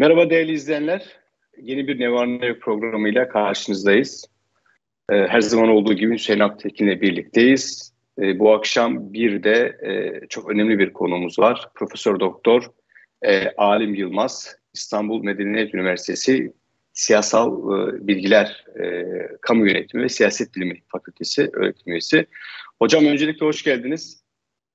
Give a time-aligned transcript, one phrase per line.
[0.00, 1.02] Merhaba değerli izleyenler.
[1.62, 4.24] Yeni bir Nevarnev programıyla karşınızdayız.
[5.10, 7.92] Ee, her zaman olduğu gibi Hüseyin Aktekin'le birlikteyiz.
[8.20, 11.68] Ee, bu akşam bir de e, çok önemli bir konumuz var.
[11.74, 12.70] Profesör Doktor
[13.22, 16.52] e, Alim Yılmaz, İstanbul Medeniyet Üniversitesi
[16.92, 18.64] Siyasal e, Bilgiler,
[19.40, 22.26] Kamu Yönetimi ve Siyaset Bilimi Fakültesi öğretim üyesi.
[22.78, 24.22] Hocam öncelikle hoş geldiniz.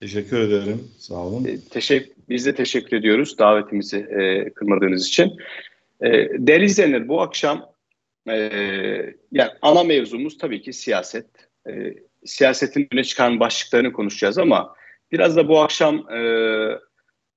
[0.01, 0.83] Teşekkür ederim.
[0.97, 1.47] Sağ olun.
[1.69, 5.37] Teşekkür, biz de teşekkür ediyoruz davetimizi e, kırmadığınız için.
[6.01, 6.11] E,
[6.47, 7.69] değerli izleyenler bu akşam
[8.29, 8.35] e,
[9.31, 11.27] yani ana mevzumuz tabii ki siyaset.
[11.69, 11.93] E,
[12.25, 14.75] siyasetin öne çıkan başlıklarını konuşacağız ama
[15.11, 16.19] biraz da bu akşam e,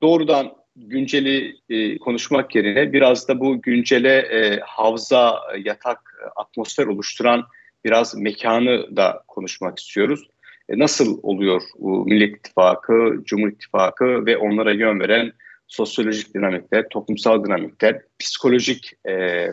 [0.03, 7.45] doğrudan günceli e, konuşmak yerine biraz da bu güncele e, havza, yatak, atmosfer oluşturan
[7.85, 10.29] biraz mekanı da konuşmak istiyoruz.
[10.69, 11.63] E, nasıl oluyor
[12.07, 15.33] Millet İttifakı, Cumhur İttifakı ve onlara yön veren
[15.67, 19.47] sosyolojik dinamikler, toplumsal dinamikler, psikolojik e,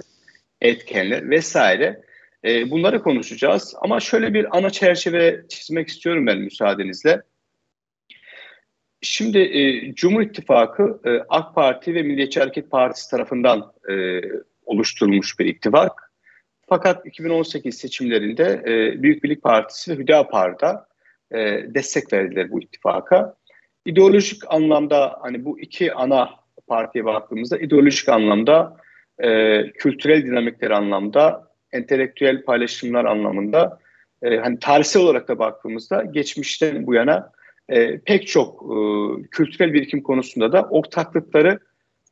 [0.61, 2.01] etkenler vesaire.
[2.45, 7.21] E, bunları konuşacağız ama şöyle bir ana çerçeve çizmek istiyorum ben müsaadenizle.
[9.01, 14.21] Şimdi e, Cumhur İttifakı e, AK Parti ve Milliyetçi Hareket Partisi tarafından e,
[14.65, 16.11] oluşturulmuş bir ittifak.
[16.69, 20.87] Fakat 2018 seçimlerinde e, Büyük Birlik Partisi ve Hüdapar'da
[21.35, 23.35] e, destek verdiler bu ittifaka.
[23.85, 26.29] İdeolojik anlamda hani bu iki ana
[26.67, 28.77] partiye baktığımızda ideolojik anlamda,
[29.19, 33.79] e, kültürel dinamikler anlamda, entelektüel paylaşımlar anlamında,
[34.21, 37.31] e, hani tarihsel olarak da baktığımızda geçmişten bu yana
[37.69, 38.77] e, pek çok e,
[39.31, 41.59] kültürel birikim konusunda da ortaklıkları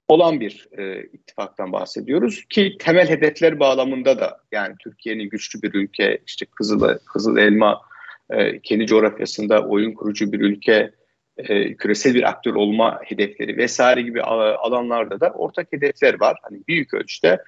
[0.08, 6.20] olan bir e, ittifaktan bahsediyoruz ki temel hedefler bağlamında da yani Türkiye'nin güçlü bir ülke
[6.28, 7.82] işte Kızıl Kızıl Elma
[8.30, 10.92] e, kendi coğrafyasında oyun kurucu bir ülke,
[11.38, 16.38] e, küresel bir aktör olma hedefleri vesaire gibi alanlarda da ortak hedefler var.
[16.42, 17.42] Hani büyük ölçüde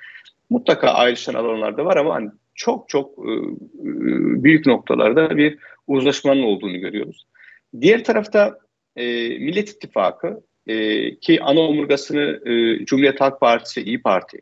[0.50, 3.32] mutlaka ayrışan alanlarda var ama hani çok çok e,
[4.44, 7.28] büyük noktalarda bir uzlaşmanın olduğunu görüyoruz.
[7.82, 8.58] Diğer tarafta
[9.40, 10.42] Millet İttifakı
[11.22, 12.40] ki ana omurgasını
[12.86, 14.40] Cumhuriyet Halk Partisi İyi Parti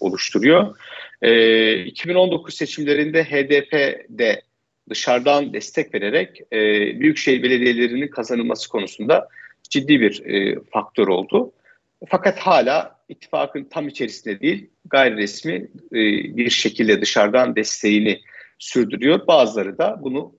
[0.00, 0.76] oluşturuyor.
[1.22, 4.42] E, 2019 seçimlerinde HDP'de
[4.90, 6.58] dışarıdan destek vererek e,
[7.00, 9.28] büyükşehir belediyelerinin kazanılması konusunda
[9.70, 11.52] ciddi bir e, faktör oldu.
[12.08, 15.54] Fakat hala ittifakın tam içerisinde değil, gayri resmi
[15.92, 16.00] e,
[16.36, 18.20] bir şekilde dışarıdan desteğini
[18.58, 19.26] sürdürüyor.
[19.26, 20.32] Bazıları da bunu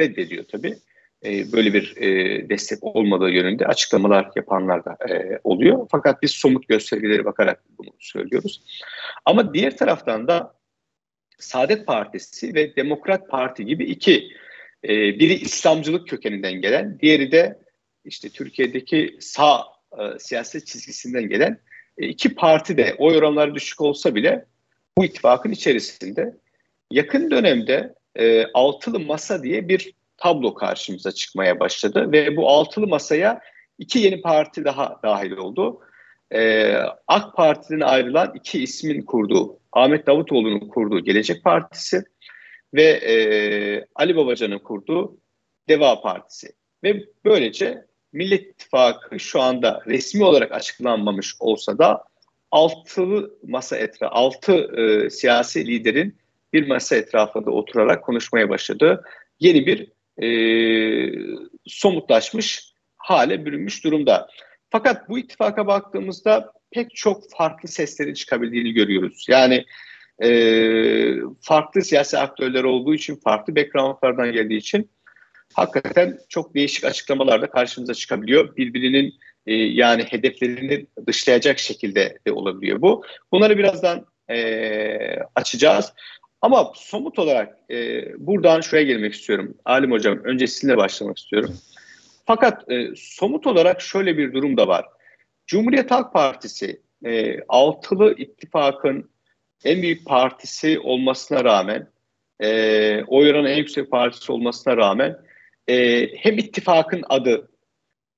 [0.00, 0.78] reddediyor tabii.
[1.24, 5.86] E, böyle bir e, destek olmadığı yönünde açıklamalar yapanlar da e, oluyor.
[5.90, 8.62] Fakat biz somut göstergelere bakarak bunu söylüyoruz.
[9.24, 10.57] Ama diğer taraftan da
[11.38, 14.28] Saadet Partisi ve Demokrat Parti gibi iki
[14.84, 17.58] e, biri İslamcılık kökeninden gelen, diğeri de
[18.04, 21.60] işte Türkiye'deki sağ e, siyaset çizgisinden gelen
[21.98, 24.44] e, iki parti de oy oranları düşük olsa bile
[24.98, 26.36] bu ittifakın içerisinde
[26.90, 33.40] yakın dönemde e, altılı masa diye bir tablo karşımıza çıkmaya başladı ve bu altılı masaya
[33.78, 35.80] iki yeni parti daha dahil oldu.
[36.30, 36.72] E,
[37.08, 42.04] AK Parti'den ayrılan iki ismin kurduğu Ahmet Davutoğlu'nun kurduğu Gelecek Partisi
[42.74, 43.14] ve e,
[43.94, 45.18] Ali Babacan'ın kurduğu
[45.68, 46.52] Deva Partisi.
[46.84, 52.04] Ve böylece Millet İttifakı şu anda resmi olarak açıklanmamış olsa da
[52.50, 56.16] altılı masa etrafı, altı e, siyasi liderin
[56.52, 59.04] bir masa etrafında oturarak konuşmaya başladı.
[59.40, 59.92] Yeni bir
[60.22, 60.28] e,
[61.66, 64.28] somutlaşmış hale bürünmüş durumda.
[64.70, 69.26] Fakat bu ittifaka baktığımızda pek çok farklı seslerin çıkabildiğini görüyoruz.
[69.28, 69.64] Yani
[70.22, 70.30] e,
[71.40, 74.90] farklı siyasi aktörler olduğu için, farklı backgroundlardan geldiği için
[75.54, 78.56] hakikaten çok değişik açıklamalar da karşımıza çıkabiliyor.
[78.56, 79.14] Birbirinin
[79.46, 83.04] e, yani hedeflerini dışlayacak şekilde de olabiliyor bu.
[83.32, 84.38] Bunları birazdan e,
[85.34, 85.92] açacağız.
[86.40, 89.54] Ama somut olarak e, buradan şuraya gelmek istiyorum.
[89.64, 91.56] Alim Hocam önce sizinle başlamak istiyorum.
[92.26, 94.84] Fakat e, somut olarak şöyle bir durum da var.
[95.48, 99.10] Cumhuriyet Halk Partisi e, altılı ittifakın
[99.64, 101.90] en büyük partisi olmasına rağmen
[102.40, 105.18] e, oy oranı en yüksek partisi olmasına rağmen
[105.68, 107.50] e, hem ittifakın adı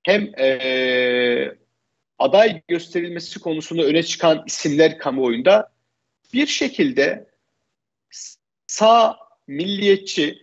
[0.03, 1.55] hem e,
[2.19, 5.73] aday gösterilmesi konusunda öne çıkan isimler kamuoyunda
[6.33, 7.31] bir şekilde
[8.67, 9.17] sağ
[9.47, 10.39] milliyetçi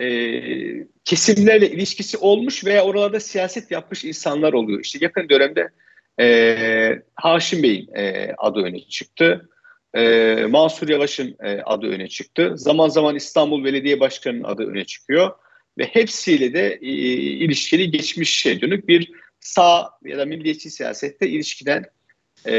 [0.00, 0.06] e,
[1.04, 4.80] kesimlerle ilişkisi olmuş veya oralarda siyaset yapmış insanlar oluyor.
[4.80, 5.70] İşte yakın dönemde
[6.20, 9.48] e, Haşim Bey'in e, adı öne çıktı.
[9.94, 12.52] E, Mansur Yavaş'ın e, adı öne çıktı.
[12.54, 15.30] Zaman zaman İstanbul Belediye Başkanı'nın adı öne çıkıyor.
[15.78, 16.86] Ve hepsiyle de e,
[17.16, 19.10] ilişkili geçmişe dönük bir
[19.40, 21.84] sağ ya da milliyetçi siyasette ilişkiden
[22.44, 22.54] e,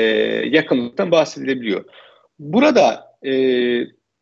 [0.46, 1.86] yakınlıktan bahsedilebiliyor.
[2.40, 3.34] Burada e,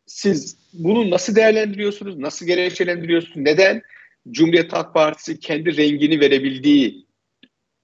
[0.06, 2.16] siz bunu nasıl değerlendiriyorsunuz?
[2.16, 3.36] Nasıl gerekçelendiriyorsunuz?
[3.36, 3.82] Neden
[4.30, 7.05] Cumhuriyet Halk Partisi kendi rengini verebildiği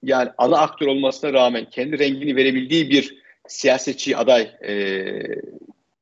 [0.03, 3.17] yani ana aktör olmasına rağmen kendi rengini verebildiği bir
[3.47, 5.03] siyasetçi aday e,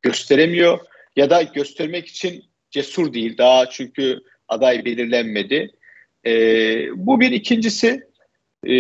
[0.02, 0.80] gösteremiyor
[1.16, 5.72] ya da göstermek için cesur değil daha çünkü aday belirlenmedi.
[6.26, 6.34] E,
[6.96, 8.04] bu bir ikincisi
[8.66, 8.74] e,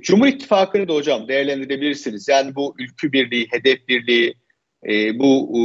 [0.00, 2.28] Cumhur İttifakı'nı da hocam değerlendirebilirsiniz.
[2.28, 4.34] Yani bu ülkü birliği, hedef birliği,
[4.88, 5.60] e, bu e,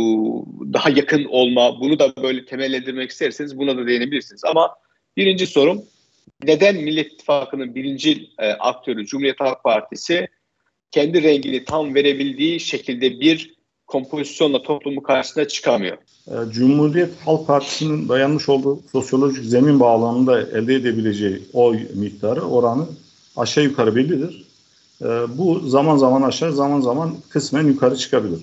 [0.73, 4.41] daha yakın olma, bunu da böyle temellendirmek isterseniz buna da değinebilirsiniz.
[4.45, 4.75] Ama
[5.17, 5.83] birinci sorum
[6.43, 10.27] neden Millet İttifakı'nın birinci e, aktörü Cumhuriyet Halk Partisi
[10.91, 13.57] kendi rengini tam verebildiği şekilde bir
[13.87, 15.97] kompozisyonla toplumu karşısına çıkamıyor?
[16.27, 22.85] E, Cumhuriyet Halk Partisi'nin dayanmış olduğu sosyolojik zemin bağlamında elde edebileceği oy miktarı, oranı
[23.37, 24.47] aşağı yukarı bellidir.
[25.01, 25.05] E,
[25.37, 28.39] bu zaman zaman aşağı, zaman zaman kısmen yukarı çıkabilir.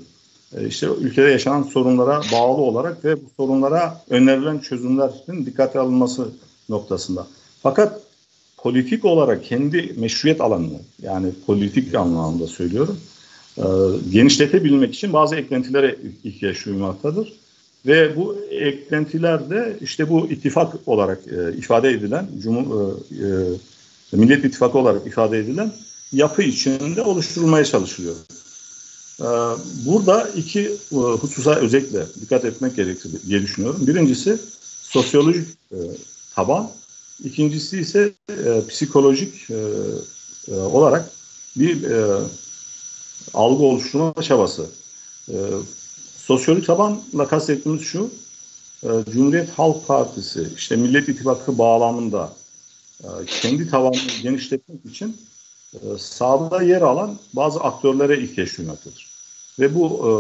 [0.56, 6.28] E, işte ülkede yaşanan sorunlara bağlı olarak ve bu sorunlara önerilen çözümlerin dikkate alınması
[6.68, 7.26] noktasında.
[7.64, 8.00] Fakat
[8.56, 13.00] politik olarak kendi meşruiyet alanını yani politik anlamda söylüyorum
[13.58, 13.62] e,
[14.12, 17.32] genişletebilmek için bazı eklentilere ihtiyaç duymaktadır.
[17.86, 23.24] Ve bu eklentiler de işte bu ittifak olarak e, ifade edilen Cumhur, e,
[24.12, 25.72] e, Millet İttifakı olarak ifade edilen
[26.12, 28.14] yapı içinde oluşturulmaya çalışılıyor.
[29.20, 29.26] E,
[29.86, 30.60] burada iki
[30.92, 33.86] e, hususa özellikle dikkat etmek gerekir diye düşünüyorum.
[33.86, 34.38] Birincisi
[34.82, 35.78] sosyolojik e,
[36.34, 36.70] taban,
[37.24, 39.54] İkincisi ise e, psikolojik e,
[40.48, 41.10] e, olarak
[41.56, 42.20] bir e,
[43.34, 44.66] algı oluşturma çabası.
[45.28, 45.36] E,
[46.16, 48.10] sosyolojik tabanla kastettiğimiz şu,
[48.82, 52.32] e, Cumhuriyet Halk Partisi, işte Millet İttifakı bağlamında
[53.02, 55.16] e, kendi tavanını genişletmek için
[55.74, 59.14] e, sahada yer alan bazı aktörlere ihtiyaç duymaktadır.
[59.58, 60.10] Ve bu e,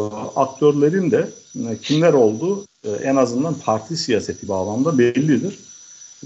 [0.40, 1.28] aktörlerin de
[1.70, 5.58] e, kimler olduğu e, en azından parti siyaseti bağlamında bellidir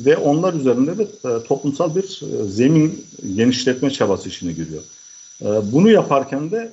[0.04, 3.06] ve onlar üzerinde de e, toplumsal bir e, zemin
[3.36, 4.82] genişletme çabası içine giriyor.
[5.42, 6.72] E, bunu yaparken de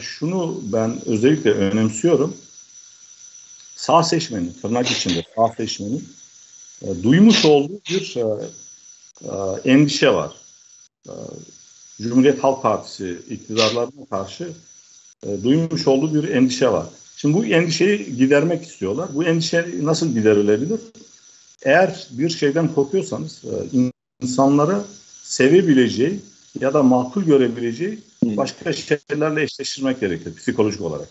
[0.00, 2.36] şunu ben özellikle önemsiyorum.
[3.76, 6.08] Sağ seçmenin, tırnak içinde sağ seçmenin
[7.02, 8.16] duymuş olduğu bir
[9.64, 10.32] endişe var.
[12.02, 14.52] Cumhuriyet Halk Partisi iktidarlarına karşı
[15.42, 16.86] duymuş olduğu bir endişe var.
[17.16, 19.08] Şimdi bu endişeyi gidermek istiyorlar.
[19.14, 20.80] Bu endişe nasıl giderilebilir?
[21.62, 23.80] Eğer bir şeyden korkuyorsanız e,
[24.22, 24.84] insanlara
[25.22, 26.20] sevebileceği
[26.60, 31.08] ya da makul görebileceği başka şeylerle eşleştirmek gerekir psikolojik olarak.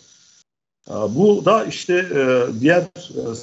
[0.90, 2.84] E, bu da işte e, diğer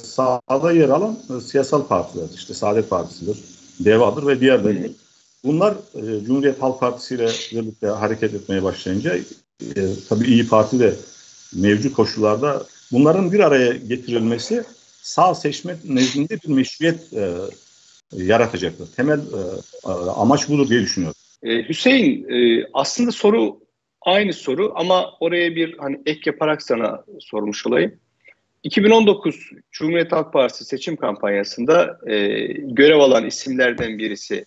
[0.03, 3.37] sahada yer alan siyasal partiler, işte Saadet Partisi'dir,
[3.79, 4.91] DEVA'dır ve diğerleri.
[5.43, 5.75] Bunlar
[6.25, 9.17] Cumhuriyet Halk Partisi ile birlikte hareket etmeye başlayınca
[10.09, 10.95] tabii İyi Parti de
[11.53, 14.63] mevcut koşullarda bunların bir araya getirilmesi
[15.05, 17.29] sağ seçme nezdinde bir meşruiyet e,
[18.11, 18.87] yaratacaktır.
[18.95, 21.17] Temel e, amaç budur diye düşünüyorum.
[21.43, 23.59] Ee, Hüseyin e, aslında soru
[24.01, 27.99] aynı soru ama oraya bir hani ek yaparak sana sormuş olayım.
[28.63, 34.45] 2019 Cumhuriyet Halk Partisi seçim kampanyasında e, görev alan isimlerden birisi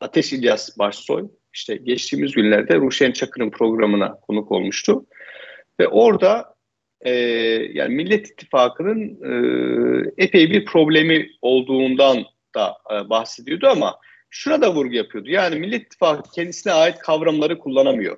[0.00, 1.28] Ateş İlyas Başsoy.
[1.54, 5.06] İşte geçtiğimiz günlerde Ruşen Çakır'ın programına konuk olmuştu.
[5.80, 6.55] Ve orada
[7.00, 7.10] e,
[7.72, 12.24] yani Millet İttifakı'nın e, epey bir problemi olduğundan
[12.54, 13.96] da e, bahsediyordu ama
[14.30, 15.30] şuna da vurgu yapıyordu.
[15.30, 18.16] Yani Millet İttifakı kendisine ait kavramları kullanamıyor.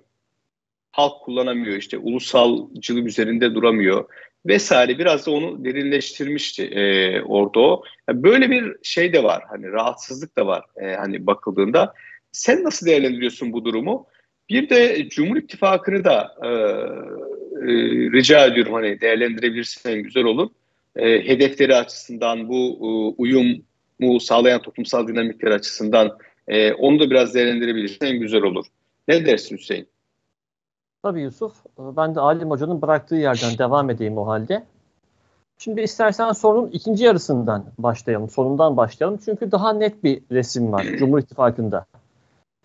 [0.92, 4.08] Halk kullanamıyor işte ulusalcılık üzerinde duramıyor
[4.46, 7.82] vesaire biraz da onu derinleştirmişti e, orada o.
[8.08, 11.94] Yani böyle bir şey de var hani rahatsızlık da var e, hani bakıldığında.
[12.32, 14.06] Sen nasıl değerlendiriyorsun bu durumu?
[14.50, 16.50] Bir de Cumhur İttifakı'nı da e,
[17.62, 17.72] e,
[18.12, 20.50] rica ediyorum hani değerlendirebilirsen güzel olur.
[20.96, 22.88] E, hedefleri açısından bu e,
[23.22, 28.66] uyumu sağlayan toplumsal dinamikler açısından e, onu da biraz değerlendirebilirsen güzel olur.
[29.08, 29.88] Ne dersin Hüseyin?
[31.02, 31.52] Tabii Yusuf.
[31.78, 34.64] Ben de Alim Hoca'nın bıraktığı yerden devam edeyim o halde.
[35.58, 39.20] Şimdi istersen sorunun ikinci yarısından başlayalım, sonundan başlayalım.
[39.24, 41.86] Çünkü daha net bir resim var Cumhur İttifakı'nda.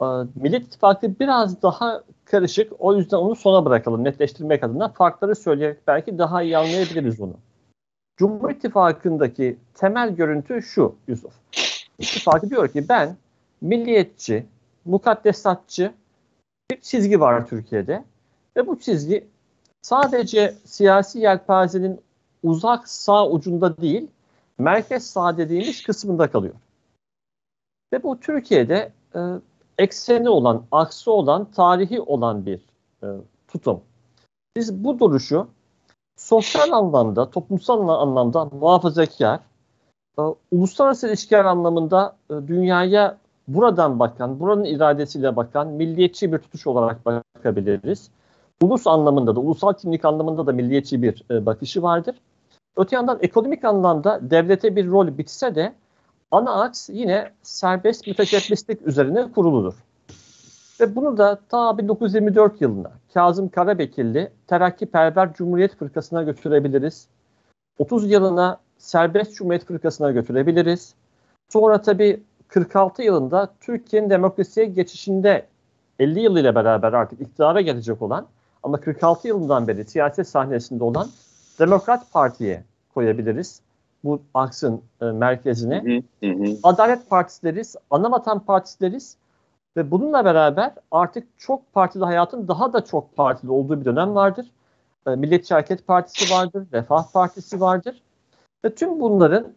[0.01, 2.73] Ee, Millet İttifakı biraz daha karışık.
[2.79, 4.89] O yüzden onu sona bırakalım netleştirmek adına.
[4.89, 7.33] Farkları söyleyerek belki daha iyi anlayabiliriz bunu.
[8.17, 11.33] Cumhur İttifakı'ndaki temel görüntü şu Yusuf.
[11.99, 13.15] İttifakı diyor ki ben
[13.61, 14.45] milliyetçi,
[14.85, 15.93] mukaddesatçı
[16.71, 18.03] bir çizgi var Türkiye'de.
[18.57, 19.27] Ve bu çizgi
[19.81, 22.01] sadece siyasi yelpazenin
[22.43, 24.07] uzak sağ ucunda değil,
[24.57, 26.55] merkez sağ dediğimiz kısmında kalıyor.
[27.93, 29.19] Ve bu Türkiye'de e,
[29.77, 32.59] ekseni olan, aksı olan, tarihi olan bir
[33.03, 33.07] e,
[33.47, 33.81] tutum.
[34.55, 35.47] Biz bu duruşu
[36.17, 39.39] sosyal anlamda, toplumsal anlamda muhafazakar,
[40.19, 47.05] e, uluslararası ilişkiler anlamında e, dünyaya buradan bakan, buranın iradesiyle bakan milliyetçi bir tutuş olarak
[47.05, 48.09] bakabiliriz.
[48.61, 52.15] Ulus anlamında da, ulusal kimlik anlamında da milliyetçi bir e, bakışı vardır.
[52.77, 55.73] Öte yandan ekonomik anlamda devlete bir rol bitse de
[56.33, 59.73] ana aks yine serbest müteşebbislik üzerine kuruludur.
[60.79, 67.07] Ve bunu da ta 1924 yılında Kazım Karabekirli Terakkiperver Cumhuriyet Fırkası'na götürebiliriz.
[67.77, 70.93] 30 yılına Serbest Cumhuriyet Fırkası'na götürebiliriz.
[71.49, 75.45] Sonra tabii 46 yılında Türkiye'nin demokrasiye geçişinde
[75.99, 78.27] 50 yıl ile beraber artık iktidara gelecek olan
[78.63, 81.07] ama 46 yılından beri siyaset sahnesinde olan
[81.59, 82.63] Demokrat Parti'ye
[82.93, 83.61] koyabiliriz.
[84.03, 86.03] Bu aksın e, merkezine.
[86.21, 86.57] Hı hı hı.
[86.63, 89.17] Adalet Partisi deriz, Anavatan Partisi deriz.
[89.77, 94.45] Ve bununla beraber artık çok partili hayatın daha da çok partili olduğu bir dönem vardır.
[95.07, 98.01] E, Milliyetçi Hareket Partisi vardır, Refah Partisi vardır.
[98.65, 99.47] Ve tüm bunların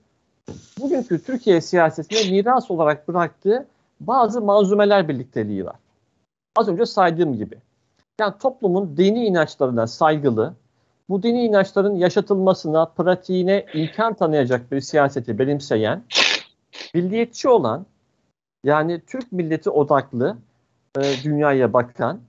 [0.81, 3.67] bugünkü Türkiye siyasetine miras olarak bıraktığı
[4.01, 5.77] bazı malzumeler birlikteliği var.
[6.57, 7.59] Az önce saydığım gibi.
[8.21, 10.55] Yani toplumun dini inançlarına saygılı,
[11.09, 16.03] bu dini inançların yaşatılmasına, pratiğine imkan tanıyacak bir siyaseti benimseyen,
[16.95, 17.87] milliyetçi olan,
[18.65, 20.37] yani Türk milleti odaklı
[20.99, 22.21] e, dünyaya bakan,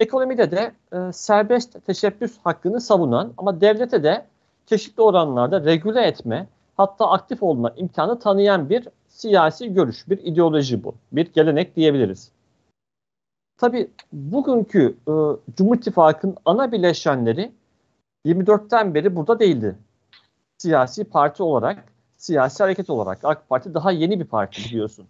[0.00, 4.26] ekonomide de e, serbest teşebbüs hakkını savunan ama devlete de
[4.66, 10.94] çeşitli oranlarda regüle etme, hatta aktif olma imkanı tanıyan bir siyasi görüş, bir ideoloji bu.
[11.12, 12.30] Bir gelenek diyebiliriz.
[13.58, 15.12] Tabii bugünkü e,
[15.56, 17.52] Cumhur İttifakı'nın ana bileşenleri
[18.26, 19.76] 24'ten beri burada değildi.
[20.58, 21.84] Siyasi parti olarak,
[22.16, 23.18] siyasi hareket olarak.
[23.22, 25.06] AK Parti daha yeni bir parti biliyorsun.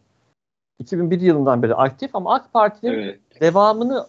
[0.79, 3.21] 2001 yılından beri aktif ama AK Parti'nin evet.
[3.41, 4.07] devamını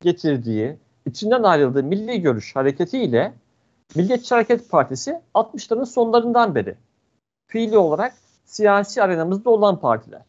[0.00, 3.32] getirdiği, içinden ayrıldığı milli görüş hareketiyle
[3.94, 6.74] Milliyetçi Hareket Partisi 60'ların sonlarından beri
[7.46, 10.22] fiili olarak siyasi arenamızda olan partiler.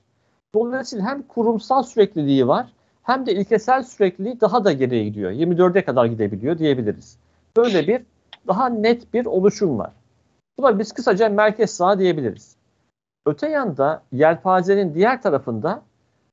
[0.55, 2.67] Dolayısıyla hem kurumsal sürekliliği var
[3.03, 5.31] hem de ilkesel sürekliliği daha da geriye gidiyor.
[5.31, 7.17] 24'e kadar gidebiliyor diyebiliriz.
[7.57, 8.01] Böyle bir
[8.47, 9.91] daha net bir oluşum var.
[10.57, 12.55] Buna biz kısaca merkez sağ diyebiliriz.
[13.25, 15.83] Öte yanda yelpazenin diğer tarafında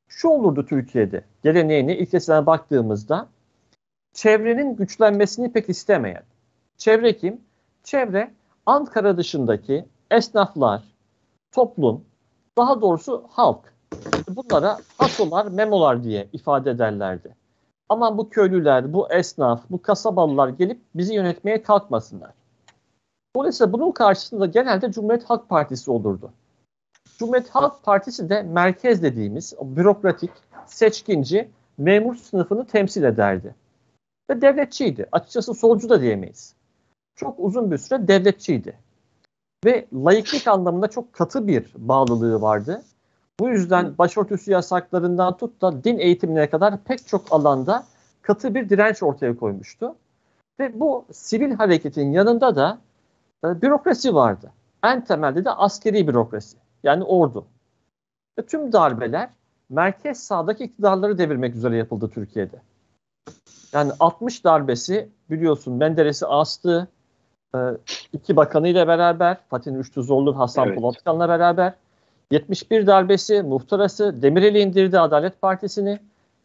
[0.08, 3.28] şu olurdu Türkiye'de geleneğine ilkesine baktığımızda
[4.12, 6.22] çevrenin güçlenmesini pek istemeyen.
[6.76, 7.40] Çevre kim?
[7.84, 8.30] Çevre
[8.66, 10.82] Ankara dışındaki esnaflar,
[11.52, 12.04] toplum,
[12.58, 13.74] daha doğrusu halk.
[14.28, 17.39] Bunlara asolar, memolar diye ifade ederlerdi.
[17.90, 22.30] Aman bu köylüler, bu esnaf, bu kasabalılar gelip bizi yönetmeye kalkmasınlar.
[23.36, 26.32] Dolayısıyla bunun karşısında genelde Cumhuriyet Halk Partisi olurdu.
[27.18, 30.30] Cumhuriyet Halk Partisi de merkez dediğimiz bürokratik,
[30.66, 33.54] seçkinci, memur sınıfını temsil ederdi.
[34.30, 35.08] Ve devletçiydi.
[35.12, 36.54] Açıkçası solcu da diyemeyiz.
[37.16, 38.78] Çok uzun bir süre devletçiydi.
[39.64, 42.82] Ve laiklik anlamında çok katı bir bağlılığı vardı.
[43.40, 47.84] Bu yüzden başörtüsü yasaklarından tut da din eğitimine kadar pek çok alanda
[48.22, 49.94] katı bir direnç ortaya koymuştu.
[50.60, 52.78] Ve bu sivil hareketin yanında da
[53.44, 54.52] e, bürokrasi vardı.
[54.84, 56.56] En temelde de askeri bürokrasi.
[56.82, 57.44] Yani ordu.
[58.38, 59.30] Ve tüm darbeler
[59.70, 62.56] merkez sağdaki iktidarları devirmek üzere yapıldı Türkiye'de.
[63.72, 66.88] Yani 60 darbesi biliyorsun Menderes'i astı.
[67.54, 67.58] E,
[68.12, 70.78] iki bakanıyla beraber Fatih Rüştü Zorlu, Hasan evet.
[70.78, 71.74] Polatkan'la beraber
[72.30, 75.98] 71 darbesi muhtarası Demirel'i indirdi Adalet Partisi'ni.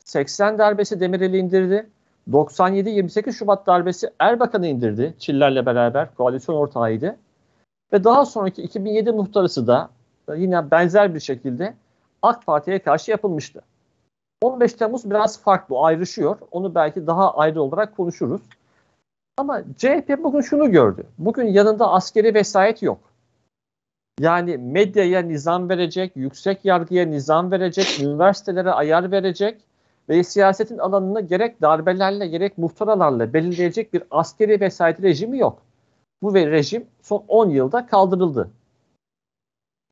[0.05, 1.89] 80 darbesi Demirel'i indirdi.
[2.31, 5.13] 97-28 Şubat darbesi Erbakan'ı indirdi.
[5.19, 7.15] Çiller'le beraber koalisyon ortağıydı.
[7.93, 9.89] Ve daha sonraki 2007 muhtarası da
[10.35, 11.73] yine benzer bir şekilde
[12.21, 13.61] AK Parti'ye karşı yapılmıştı.
[14.41, 16.37] 15 Temmuz biraz farklı, ayrışıyor.
[16.51, 18.41] Onu belki daha ayrı olarak konuşuruz.
[19.37, 21.03] Ama CHP bugün şunu gördü.
[21.17, 22.99] Bugün yanında askeri vesayet yok.
[24.19, 29.61] Yani medyaya nizam verecek, yüksek yargıya nizam verecek, üniversitelere ayar verecek
[30.09, 35.61] ve siyasetin alanını gerek darbelerle gerek muhtaralarla belirleyecek bir askeri vesayet rejimi yok.
[36.21, 38.51] Bu ve rejim son 10 yılda kaldırıldı.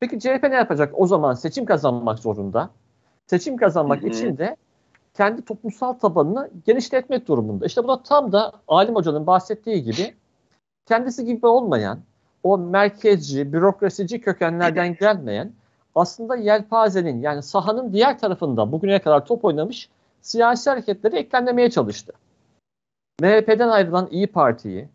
[0.00, 1.00] Peki CHP ne yapacak?
[1.00, 2.70] O zaman seçim kazanmak zorunda.
[3.26, 4.10] Seçim kazanmak hı hı.
[4.10, 4.56] için de
[5.14, 7.66] kendi toplumsal tabanını genişletmek durumunda.
[7.66, 10.14] İşte bu da tam da Alim Hoca'nın bahsettiği gibi
[10.86, 12.00] kendisi gibi olmayan,
[12.44, 15.52] o merkezci, bürokrasici kökenlerden gelmeyen
[15.94, 19.88] aslında yelpazenin yani sahanın diğer tarafında bugüne kadar top oynamış
[20.20, 22.12] siyasi hareketleri eklemlemeye çalıştı.
[23.20, 24.88] MHP'den ayrılan İyi Parti'yi,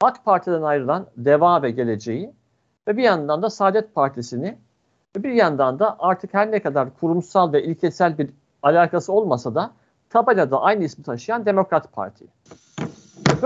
[0.00, 2.32] AK Parti'den ayrılan Deva ve Geleceği
[2.88, 4.58] ve bir yandan da Saadet Partisi'ni
[5.16, 8.30] ve bir yandan da artık her ne kadar kurumsal ve ilkesel bir
[8.62, 9.70] alakası olmasa da
[10.10, 12.24] tabelada aynı ismi taşıyan Demokrat Parti.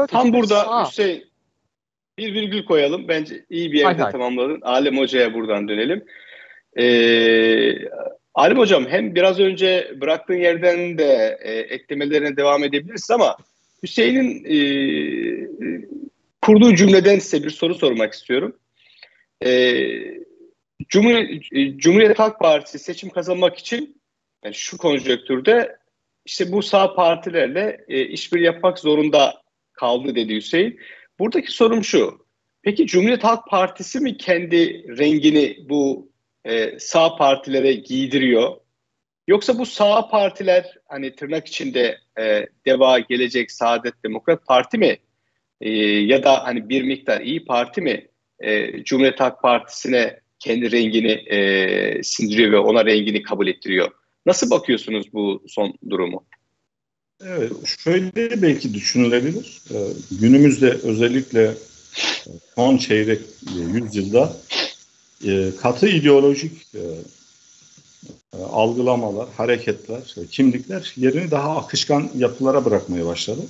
[0.09, 0.87] Tam burada sağ.
[0.87, 1.36] Hüseyin
[2.19, 3.09] bir virgül koyalım.
[3.09, 4.61] Bence iyi bir yerde hay tamamladın.
[4.63, 6.05] Alem Hoca'ya buradan dönelim.
[6.79, 7.89] Ee,
[8.35, 13.37] Alem Hocam hem biraz önce bıraktığın yerden de e, eklemelerine devam edebiliriz ama
[13.83, 14.59] Hüseyin'in e,
[16.43, 18.57] kurduğu cümleden size bir soru sormak istiyorum.
[19.45, 19.83] E,
[20.89, 24.01] Cumhuriyet, Cumhuriyet Halk Partisi seçim kazanmak için
[24.45, 25.77] yani şu konjonktürde
[26.25, 29.35] işte bu sağ partilerle e, işbirliği yapmak zorunda
[29.73, 30.81] kaldı dedi Hüseyin.
[31.19, 32.27] Buradaki sorum şu.
[32.63, 36.13] Peki Cumhuriyet Halk Partisi mi kendi rengini bu
[36.45, 38.57] e, sağ partilere giydiriyor?
[39.29, 44.99] Yoksa bu sağ partiler hani tırnak içinde e, Deva, Gelecek, Saadet, Demokrat Parti mi
[45.61, 48.09] e, ya da hani bir miktar iyi Parti mi
[48.41, 53.91] e, Cumhuriyet Halk Partisi'ne kendi rengini e, sindiriyor ve ona rengini kabul ettiriyor?
[54.27, 56.27] Nasıl bakıyorsunuz bu son durumu?
[57.25, 57.53] Evet,
[57.85, 59.61] şöyle belki düşünülebilir.
[59.71, 59.75] Ee,
[60.11, 63.21] günümüzde özellikle e, son çeyrek
[63.57, 64.33] e, yüzyılda
[65.27, 66.81] e, katı ideolojik e,
[68.39, 73.41] e, algılamalar, hareketler, kimlikler yerini daha akışkan yapılara bırakmaya başladı.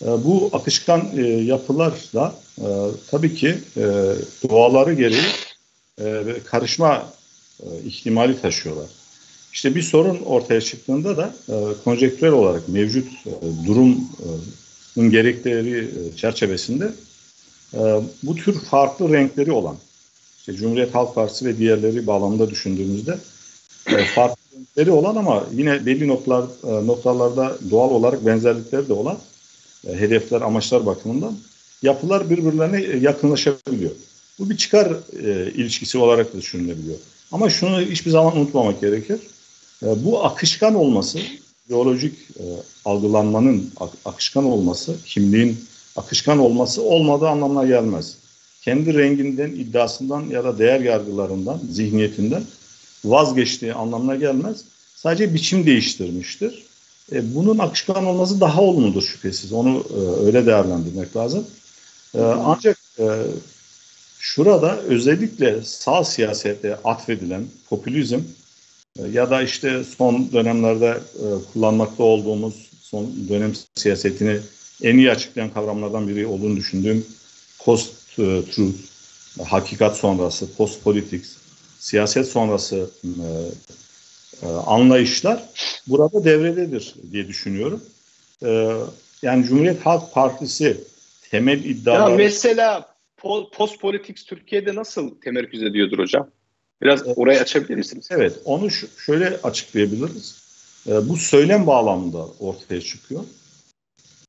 [0.00, 1.10] Bu akışkan
[1.42, 2.34] yapılar da
[3.10, 3.58] tabii ki
[4.48, 5.32] doğaları gereği
[6.44, 7.12] karışma
[7.84, 8.99] ihtimali taşıyorlar.
[9.52, 11.54] İşte bir sorun ortaya çıktığında da e,
[11.84, 16.92] konjektürel olarak mevcut e, durumun gerekleri e, çerçevesinde
[17.74, 17.78] e,
[18.22, 19.76] bu tür farklı renkleri olan
[20.38, 23.18] işte Cumhuriyet Halk Partisi ve diğerleri bağlamında düşündüğümüzde
[23.86, 29.18] e, farklı renkleri olan ama yine belli noktalar, e, noktalarda doğal olarak benzerlikleri de olan
[29.88, 31.36] e, hedefler, amaçlar bakımından
[31.82, 33.90] yapılar birbirlerine e, yakınlaşabiliyor.
[34.38, 34.92] Bu bir çıkar
[35.24, 36.98] e, ilişkisi olarak da düşünülebiliyor.
[37.32, 39.20] Ama şunu hiçbir zaman unutmamak gerekir.
[39.82, 41.18] E, bu akışkan olması,
[41.68, 42.44] biyolojik e,
[42.84, 45.64] algılanmanın ak- akışkan olması, kimliğin
[45.96, 48.16] akışkan olması olmadığı anlamına gelmez.
[48.62, 52.42] Kendi renginden, iddiasından ya da değer yargılarından, zihniyetinden
[53.04, 54.64] vazgeçtiği anlamına gelmez.
[54.96, 56.64] Sadece biçim değiştirmiştir.
[57.12, 59.52] E, bunun akışkan olması daha olumludur şüphesiz.
[59.52, 59.84] Onu
[60.26, 61.46] öyle değerlendirmek lazım.
[62.44, 62.78] Ancak
[64.18, 68.20] şurada özellikle sağ siyasete atfedilen popülizm
[69.12, 74.40] ya da işte son dönemlerde e, kullanmakta olduğumuz son dönem siyasetini
[74.82, 77.06] en iyi açıklayan kavramlardan biri olduğunu düşündüğüm
[77.58, 78.76] post-truth,
[79.44, 81.36] hakikat sonrası, post-politics,
[81.78, 83.08] siyaset sonrası e,
[84.46, 85.42] e, anlayışlar
[85.86, 87.82] burada devrededir diye düşünüyorum.
[88.42, 88.72] E,
[89.22, 90.80] yani Cumhuriyet Halk Partisi
[91.30, 92.10] temel iddialar...
[92.10, 92.94] Ya mesela
[93.52, 96.30] post politics Türkiye'de nasıl temerküz ediyordur hocam?
[96.82, 98.08] Biraz orayı açabilir misiniz?
[98.10, 98.68] Evet, onu
[99.06, 100.40] şöyle açıklayabiliriz.
[100.88, 103.24] E, bu söylem bağlamında ortaya çıkıyor.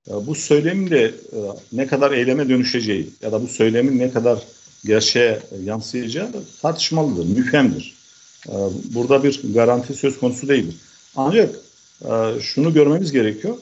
[0.10, 1.40] E, bu söylemin de e,
[1.74, 4.40] ne kadar eyleme dönüşeceği ya da bu söylemin ne kadar
[4.86, 6.30] gerçeğe yansıyacağı
[6.62, 7.96] tartışmalıdır, müfemdir.
[8.50, 8.56] E,
[8.94, 10.76] burada bir garanti söz konusu değildir.
[11.16, 11.56] Ancak
[12.06, 13.58] e, şunu görmemiz gerekiyor.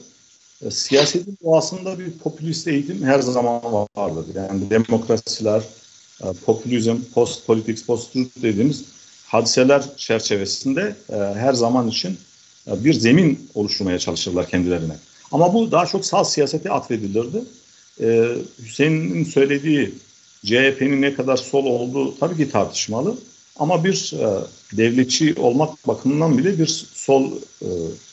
[0.66, 3.62] E, siyasetin doğasında bir popülist eğitim her zaman
[3.96, 4.24] vardır.
[4.34, 5.62] Yani demokrasiler,
[6.46, 8.84] popülizm, post politics, post truth dediğimiz
[9.26, 12.18] hadiseler çerçevesinde e, her zaman için
[12.66, 14.96] e, bir zemin oluşturmaya çalışırlar kendilerine.
[15.32, 17.44] Ama bu daha çok sağ siyasete atfedilirdi.
[18.00, 19.94] E, Hüseyin'in söylediği
[20.44, 23.16] CHP'nin ne kadar sol olduğu tabii ki tartışmalı.
[23.56, 24.44] Ama bir e,
[24.76, 27.68] devletçi olmak bakımından bile bir sol e,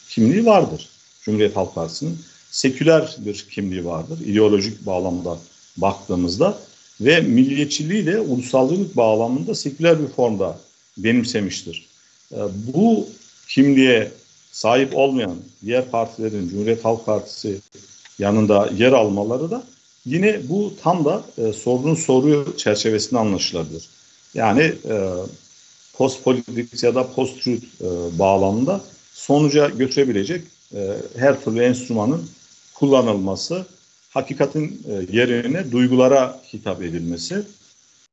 [0.09, 0.89] kimliği vardır
[1.21, 2.19] Cumhuriyet Halk Partisi'nin.
[2.51, 5.37] Seküler bir kimliği vardır ideolojik bağlamda
[5.77, 6.57] baktığımızda
[7.01, 10.59] ve milliyetçiliği de ulusalcılık bağlamında seküler bir formda
[10.97, 11.87] benimsemiştir.
[12.31, 12.37] E,
[12.73, 13.07] bu
[13.47, 14.11] kimliğe
[14.51, 17.61] sahip olmayan diğer partilerin Cumhuriyet Halk Partisi
[18.19, 19.63] yanında yer almaları da
[20.05, 23.89] yine bu tam da e, sorduğun soruyu çerçevesinde anlaşılabilir.
[24.33, 25.09] Yani e,
[25.93, 28.81] post politics ya da post truth e, bağlamında
[29.13, 30.41] sonuca götürebilecek
[30.75, 32.29] e, her türlü enstrümanın
[32.73, 33.65] kullanılması,
[34.09, 37.41] hakikatin e, yerine duygulara hitap edilmesi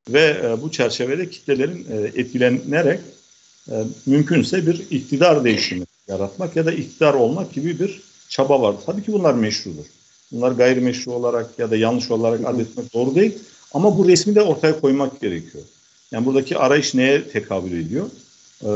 [0.09, 3.01] ve e, bu çerçevede kitlelerin e, etkilenerek
[3.71, 3.75] e,
[4.07, 8.77] mümkünse bir iktidar değişimi yaratmak ya da iktidar olmak gibi bir çaba var.
[8.87, 9.85] Tabii ki bunlar meşrudur.
[10.33, 13.39] Bunlar gayrimeşru olarak ya da yanlış olarak adetmek doğru değil.
[13.75, 15.65] Ama bu resmi de ortaya koymak gerekiyor.
[16.13, 18.11] Yani buradaki arayış neye tekabül ediyor?
[18.63, 18.69] Ee,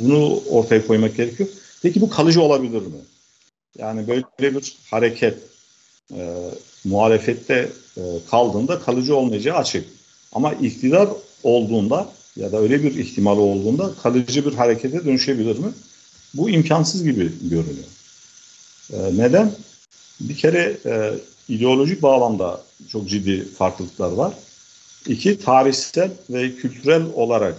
[0.00, 1.48] bunu ortaya koymak gerekiyor.
[1.82, 3.00] Peki bu kalıcı olabilir mi?
[3.78, 5.38] Yani böyle bir hareket
[6.12, 6.50] e,
[6.84, 9.86] muhalefette e, kaldığında kalıcı olmayacağı açık.
[10.32, 11.08] Ama iktidar
[11.42, 15.72] olduğunda ya da öyle bir ihtimal olduğunda kalıcı bir harekete dönüşebilir mi?
[16.34, 17.86] Bu imkansız gibi görünüyor.
[18.92, 19.52] E, neden?
[20.20, 21.14] Bir kere e,
[21.48, 24.34] ideolojik bağlamda çok ciddi farklılıklar var.
[25.06, 27.56] İki, tarihsel ve kültürel olarak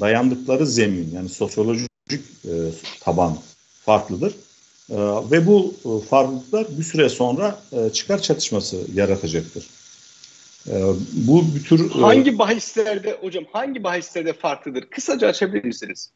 [0.00, 1.90] dayandıkları zemin yani sosyolojik
[2.44, 2.52] e,
[3.00, 3.38] taban
[3.84, 4.34] farklıdır.
[4.90, 4.96] E,
[5.30, 9.66] ve bu e, farklılıklar bir süre sonra e, çıkar çatışması yaratacaktır.
[10.68, 11.90] E, bu bir tür...
[11.90, 14.84] E, hangi bahislerde hocam hangi bahislerde farklıdır?
[14.90, 16.10] Kısaca açabilir misiniz?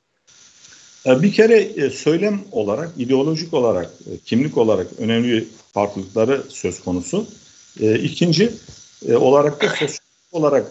[1.06, 7.26] E, bir kere e, söylem olarak, ideolojik olarak, e, kimlik olarak önemli farklılıkları söz konusu.
[7.80, 8.50] İkinci
[9.08, 9.98] olarak da sosyal
[10.32, 10.66] olarak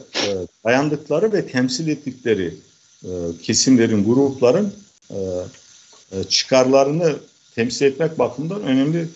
[0.65, 2.53] dayandıkları ve temsil ettikleri
[3.43, 4.73] kesimlerin, grupların
[6.29, 7.15] çıkarlarını
[7.57, 9.07] temsil etmek bakımından önemli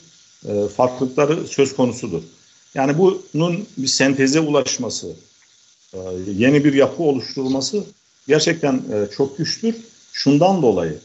[0.75, 2.21] farklılıkları söz konusudur.
[2.75, 5.15] Yani bunun bir senteze ulaşması,
[6.27, 7.83] yeni bir yapı oluşturulması
[8.27, 8.81] gerçekten
[9.17, 9.75] çok güçtür.
[10.11, 10.99] Şundan dolayı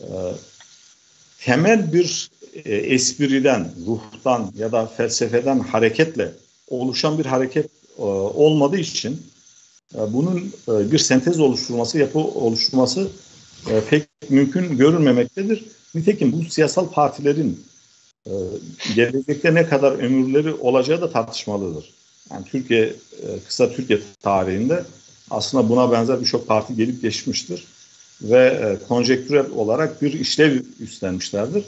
[0.00, 0.06] e,
[1.38, 2.30] temel bir
[2.64, 6.32] e, espriden, ruhtan ya da felsefeden hareketle
[6.68, 7.66] oluşan bir hareket
[7.98, 9.22] e, olmadığı için
[9.94, 13.08] e, bunun e, bir sentez oluşturması, yapı oluşturması
[13.70, 15.64] e, pek mümkün görülmemektedir.
[15.94, 17.64] Nitekim bu siyasal partilerin
[18.26, 18.32] e,
[18.96, 21.92] gelecekte ne kadar ömürleri olacağı da tartışmalıdır.
[22.30, 22.82] Yani Türkiye,
[23.22, 24.84] e, kısa Türkiye tarihinde
[25.30, 27.64] aslında buna benzer birçok parti gelip geçmiştir
[28.22, 31.64] ve e, konjektürel olarak bir işlev üstlenmişlerdir.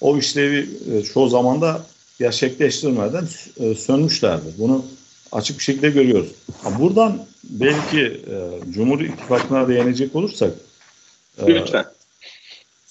[0.00, 1.86] O işlevi e, çoğu zaman da
[2.18, 3.28] gerçekleştirmeden
[3.60, 4.58] e, sönmüşlerdir.
[4.58, 4.84] Bunu
[5.32, 6.30] açık bir şekilde görüyoruz.
[6.78, 10.52] Buradan belki e, Cumhur İttifakı'na değinecek olursak
[11.38, 11.84] e, Lütfen.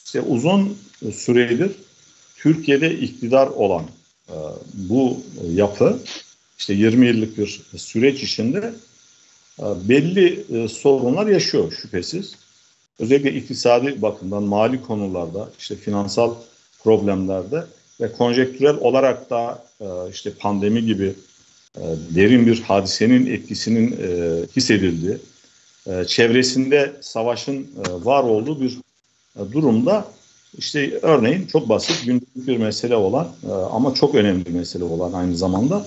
[0.08, 0.78] İşte uzun
[1.14, 1.72] süredir
[2.38, 3.86] Türkiye'de iktidar olan
[4.30, 4.36] e,
[4.74, 5.22] bu
[5.54, 6.00] yapı
[6.60, 8.74] işte 20 yıllık bir süreç içinde
[9.60, 12.36] e, belli e, sorunlar yaşıyor şüphesiz.
[13.00, 16.36] Özellikle iktisadi bakımdan mali konularda işte finansal
[16.84, 17.66] problemlerde
[18.02, 21.14] ve konjektürel olarak da e, işte pandemi gibi
[21.76, 21.84] e,
[22.16, 25.18] derin bir hadisenin etkisinin e, hissedildiği,
[25.88, 28.78] e, çevresinde savaşın e, var olduğu bir
[29.52, 30.08] durumda
[30.58, 35.14] işte örneğin çok basit günlük bir mesele olan e, ama çok önemli bir mesele olan
[35.14, 35.86] aynı zamanda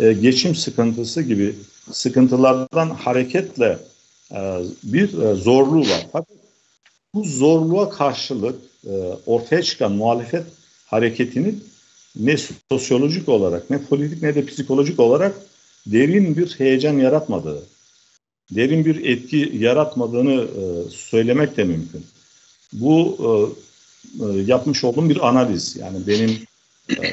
[0.00, 1.54] e, geçim sıkıntısı gibi
[1.92, 3.78] sıkıntılardan hareketle
[4.34, 6.06] e, bir zorluğu var.
[6.12, 6.28] Fakat
[7.14, 8.54] bu zorluğa karşılık
[9.26, 10.44] ortaya çıkan muhalefet
[10.86, 11.64] hareketinin
[12.16, 12.36] ne
[12.68, 15.36] sosyolojik olarak ne politik ne de psikolojik olarak
[15.86, 17.62] derin bir heyecan yaratmadığı,
[18.50, 20.46] derin bir etki yaratmadığını
[20.90, 22.04] söylemek de mümkün.
[22.72, 23.30] Bu e,
[24.24, 25.76] e, yapmış olduğum bir analiz.
[25.76, 26.38] Yani benim
[26.88, 27.06] e,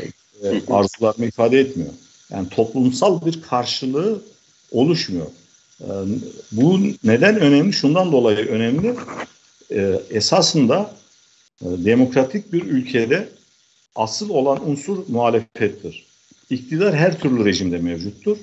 [0.43, 1.93] e, arzularımı ifade etmiyor.
[2.29, 4.21] Yani toplumsal bir karşılığı
[4.71, 5.27] oluşmuyor.
[5.81, 5.87] E,
[6.51, 7.73] bu neden önemli?
[7.73, 8.95] Şundan dolayı önemli
[9.71, 10.95] e, esasında
[11.61, 13.29] e, demokratik bir ülkede
[13.95, 16.05] asıl olan unsur muhalefettir.
[16.49, 18.37] İktidar her türlü rejimde mevcuttur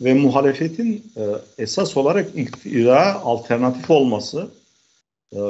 [0.00, 1.22] ve muhalefetin e,
[1.58, 4.48] esas olarak iktidara alternatif olması,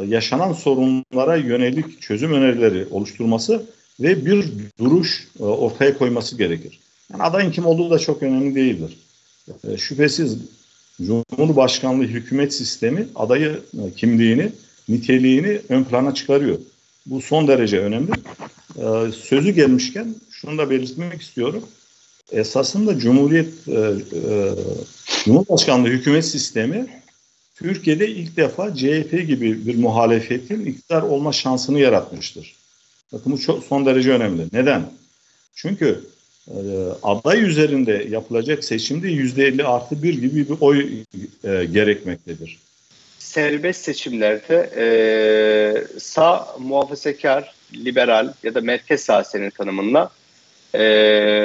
[0.07, 3.67] yaşanan sorunlara yönelik çözüm önerileri oluşturması
[4.01, 4.45] ve bir
[4.79, 6.81] duruş e, ortaya koyması gerekir.
[7.13, 8.99] Yani adayın kim olduğu da çok önemli değildir.
[9.69, 10.39] E, şüphesiz
[11.03, 14.53] Cumhurbaşkanlığı hükümet sistemi adayı e, kimliğini
[14.89, 16.59] niteliğini ön plana çıkarıyor.
[17.07, 18.11] Bu son derece önemli.
[19.13, 21.65] Sözü gelmişken şunu da belirtmek istiyorum.
[22.33, 24.55] Esasında Cumhuriyet e, e,
[25.25, 27.02] Cumhurbaşkanlığı hükümet sistemi
[27.55, 32.57] Türkiye'de ilk defa CHP gibi bir muhalefetin iktidar olma şansını yaratmıştır.
[33.13, 34.43] Bakın bu çok son derece önemli.
[34.53, 34.93] Neden?
[35.55, 36.01] Çünkü
[36.49, 36.59] e,
[37.03, 41.05] aday üzerinde yapılacak seçimde yüzde elli artı bir gibi bir oy
[41.45, 42.59] e, gerekmektedir
[43.33, 44.85] serbest seçimlerde e,
[45.99, 50.11] sağ muhafazakar, liberal ya da merkez sağ senin tanımınla
[50.75, 50.85] e,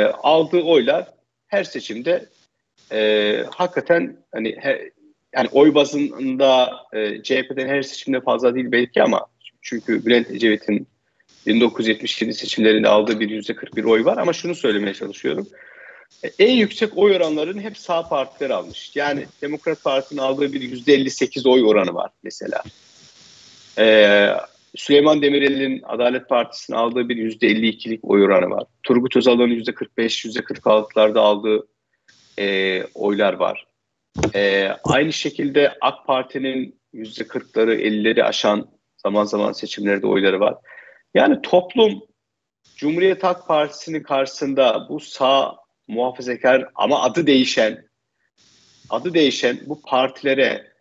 [0.04, 1.08] aldığı oylar
[1.48, 2.26] her seçimde
[2.92, 4.92] e, hakikaten hani he,
[5.38, 9.26] yani oy bazında e, CHP'den her seçimde fazla değil belki ama
[9.62, 10.88] çünkü Bülent Ecevit'in
[11.48, 15.48] 1977 seçimlerinde aldığı bir yüzde 41 oy var ama şunu söylemeye çalışıyorum.
[16.24, 18.96] E, en yüksek oy oranlarını hep sağ partiler almış.
[18.96, 22.64] Yani Demokrat Parti'nin aldığı bir yüzde 58 oy oranı var mesela.
[23.80, 24.30] Ee,
[24.76, 28.64] Süleyman Demirel'in Adalet Partisi'nin aldığı bir yüzde 52'lik oy oranı var.
[28.84, 31.68] Turgut Özal'ın yüzde 45, yüzde 46'larda aldığı
[32.40, 33.68] e, oylar var.
[34.36, 40.56] E, aynı şekilde AK Parti'nin yüzde 40'ları 50'leri aşan zaman zaman seçimlerde oyları var.
[41.14, 42.02] Yani toplum
[42.76, 45.56] Cumhuriyet Halk Partisi'nin karşısında bu sağ
[45.88, 47.88] muhafazakar ama adı değişen
[48.90, 50.72] adı değişen bu partilere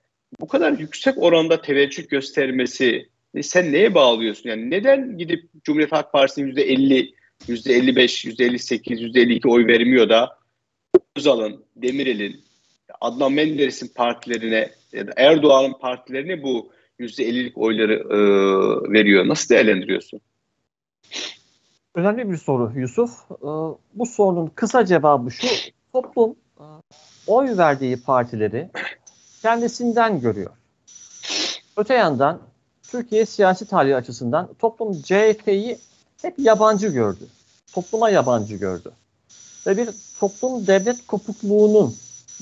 [0.40, 3.08] bu kadar yüksek oranda teveccüh göstermesi
[3.42, 4.48] sen neye bağlıyorsun?
[4.48, 7.14] Yani neden gidip Cumhuriyet Halk Partisi'nin yüzde 50
[7.48, 10.38] %55, %58, %52 oy vermiyor da
[11.16, 12.45] Özal'ın, Demirel'in,
[13.06, 18.18] Adnan Menderes'in partilerine ya da Erdoğan'ın partilerine bu %50'lik oyları e,
[18.92, 19.28] veriyor.
[19.28, 20.20] Nasıl değerlendiriyorsun?
[21.94, 23.10] Önemli bir soru Yusuf.
[23.30, 23.50] E,
[23.94, 25.46] bu sorunun kısa cevabı şu.
[25.92, 26.64] Toplum e,
[27.26, 28.70] oy verdiği partileri
[29.42, 30.50] kendisinden görüyor.
[31.76, 32.40] Öte yandan
[32.82, 35.78] Türkiye siyasi tarihi açısından toplum CHP'yi
[36.22, 37.24] hep yabancı gördü.
[37.72, 38.90] Topluma yabancı gördü.
[39.66, 39.88] Ve bir
[40.20, 41.94] toplum devlet kopukluğunun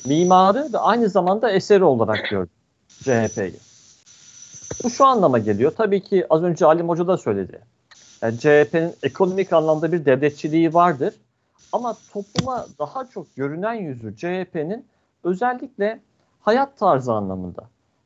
[0.06, 2.50] mimarı ve aynı zamanda eseri olarak gördü
[2.88, 3.54] CHP'yi.
[4.84, 5.72] Bu şu anlama geliyor.
[5.76, 7.60] Tabii ki az önce Ali Hoca da söyledi.
[8.22, 11.14] Yani CHP'nin ekonomik anlamda bir devletçiliği vardır.
[11.72, 14.86] Ama topluma daha çok görünen yüzü CHP'nin
[15.24, 16.00] özellikle
[16.40, 17.64] hayat tarzı anlamında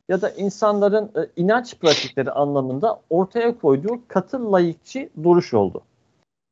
[0.08, 5.82] ya da insanların e, inanç pratikleri anlamında ortaya koyduğu katı layıkçı duruş oldu.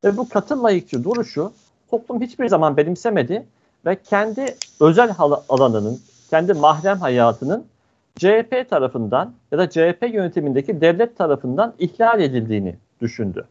[0.03, 1.53] Ve bu katı layıkçı duruşu
[1.91, 3.45] toplum hiçbir zaman benimsemedi
[3.85, 5.15] ve kendi özel
[5.49, 7.65] alanının, kendi mahrem hayatının
[8.15, 13.47] CHP tarafından ya da CHP yönetimindeki devlet tarafından ihlal edildiğini düşündü.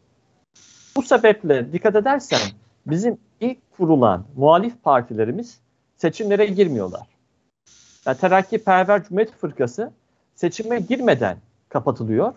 [0.95, 2.39] Bu sebeple dikkat edersen
[2.85, 5.59] bizim ilk kurulan muhalif partilerimiz
[5.95, 7.07] seçimlere girmiyorlar.
[8.05, 9.91] Yani Terakkiperver Cumhuriyet Fırkası
[10.35, 11.37] seçime girmeden
[11.69, 12.33] kapatılıyor.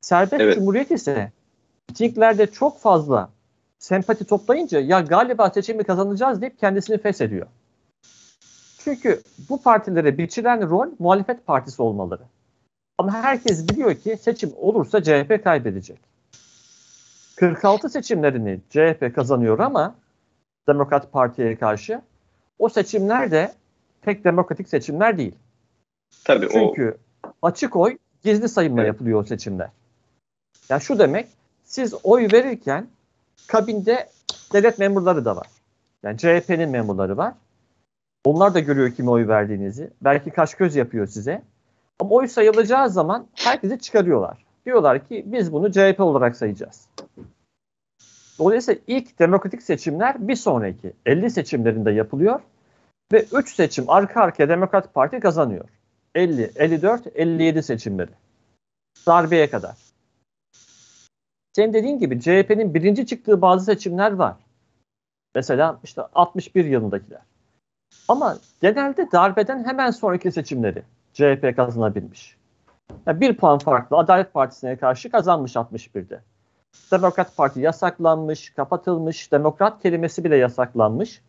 [0.00, 0.54] Serbest evet.
[0.54, 1.32] Cumhuriyet ise
[1.88, 3.30] mitinglerde çok fazla
[3.78, 7.46] sempati toplayınca ya galiba seçimi kazanacağız deyip kendisini feshediyor.
[8.78, 12.22] Çünkü bu partilere biçilen rol muhalefet partisi olmaları.
[12.98, 15.98] Ama herkes biliyor ki seçim olursa CHP kaybedecek.
[17.36, 19.94] 46 seçimlerini CHP kazanıyor ama
[20.68, 22.02] Demokrat Parti'ye karşı
[22.58, 23.52] o seçimler de
[24.02, 25.34] pek demokratik seçimler değil.
[26.24, 27.28] Tabii Çünkü o...
[27.42, 28.88] açık oy gizli sayımla evet.
[28.88, 29.70] yapılıyor o seçimler.
[30.68, 31.28] Yani şu demek
[31.64, 32.86] siz oy verirken
[33.46, 34.08] kabinde
[34.52, 35.46] devlet memurları da var.
[36.02, 37.34] Yani CHP'nin memurları var.
[38.24, 39.90] Onlar da görüyor kime oy verdiğinizi.
[40.00, 41.42] Belki kaş göz yapıyor size.
[42.00, 44.44] Ama oy sayılacağı zaman herkesi çıkarıyorlar.
[44.66, 46.88] Diyorlar ki biz bunu CHP olarak sayacağız.
[48.38, 52.40] Dolayısıyla ilk demokratik seçimler bir sonraki 50 seçimlerinde yapılıyor
[53.12, 55.68] ve 3 seçim arka arkaya Demokrat Parti kazanıyor.
[56.14, 58.10] 50, 54, 57 seçimleri.
[59.06, 59.76] Darbeye kadar.
[61.58, 64.36] Senin dediğin gibi CHP'nin birinci çıktığı bazı seçimler var.
[65.34, 67.20] Mesela işte 61 yılındakiler.
[68.08, 72.36] Ama genelde darbeden hemen sonraki seçimleri CHP kazanabilmiş.
[73.06, 76.20] Yani bir puan farklı Adalet Partisi'ne karşı kazanmış 61'de.
[76.92, 81.22] Demokrat Parti yasaklanmış, kapatılmış, demokrat kelimesi bile yasaklanmış.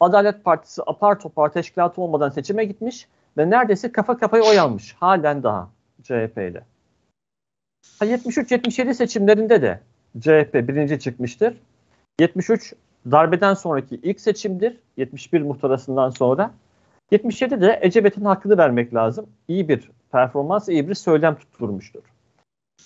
[0.00, 4.96] Adalet Partisi apar topar teşkilatı olmadan seçime gitmiş ve neredeyse kafa kafaya oy almış.
[5.00, 5.68] Halen daha
[6.02, 6.75] CHP ile.
[8.00, 9.80] 73-77 seçimlerinde de
[10.20, 11.54] CHP birinci çıkmıştır.
[12.20, 12.74] 73
[13.10, 14.80] darbeden sonraki ilk seçimdir.
[14.96, 16.50] 71 muhtarasından sonra.
[17.12, 19.26] 77'de Ecevit'in hakkını vermek lazım.
[19.48, 22.02] İyi bir performans, iyi bir söylem tutturmuştur.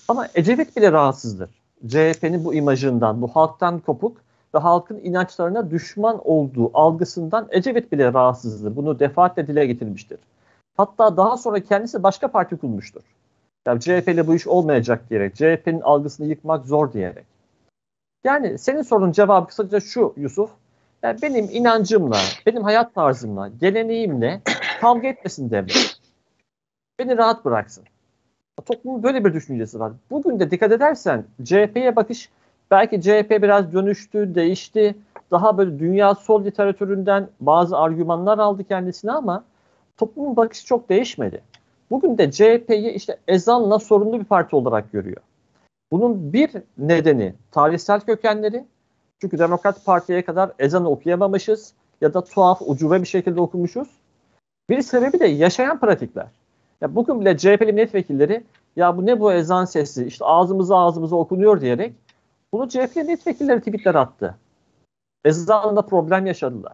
[0.08, 1.50] Ama Ecevit bile rahatsızdır.
[1.88, 4.16] CHP'nin bu imajından, bu halktan kopuk
[4.54, 8.76] ve halkın inançlarına düşman olduğu algısından Ecevit bile rahatsızdır.
[8.76, 10.18] Bunu defaatle dile getirmiştir.
[10.76, 13.02] Hatta daha sonra kendisi başka parti kurmuştur.
[13.66, 17.26] Yani CHP ile bu iş olmayacak diyerek, CHP'nin algısını yıkmak zor diyerek.
[18.24, 20.50] Yani senin sorunun cevabı kısaca şu Yusuf.
[21.02, 24.40] Yani benim inancımla, benim hayat tarzımla, geleneğimle
[24.80, 26.00] kavga etmesin devlet.
[26.98, 27.84] Beni rahat bıraksın.
[28.66, 29.92] Toplumun böyle bir düşüncesi var.
[30.10, 32.30] Bugün de dikkat edersen CHP'ye bakış
[32.70, 34.94] belki CHP biraz dönüştü, değişti.
[35.30, 39.44] Daha böyle dünya sol literatüründen bazı argümanlar aldı kendisine ama
[39.96, 41.42] toplumun bakışı çok değişmedi.
[41.90, 45.22] Bugün de CHP'yi işte ezanla sorunlu bir parti olarak görüyor.
[45.92, 48.64] Bunun bir nedeni tarihsel kökenleri.
[49.20, 53.88] Çünkü Demokrat Parti'ye kadar ezanı okuyamamışız ya da tuhaf, ucube bir şekilde okumuşuz.
[54.70, 56.26] Bir sebebi de yaşayan pratikler.
[56.80, 58.44] Ya bugün bile CHP'li milletvekilleri
[58.76, 61.94] ya bu ne bu ezan sesi işte ağzımıza ağzımıza okunuyor diyerek
[62.52, 64.34] bunu CHP'li milletvekilleri tweetler attı.
[65.24, 66.72] Ezanla problem yaşadılar.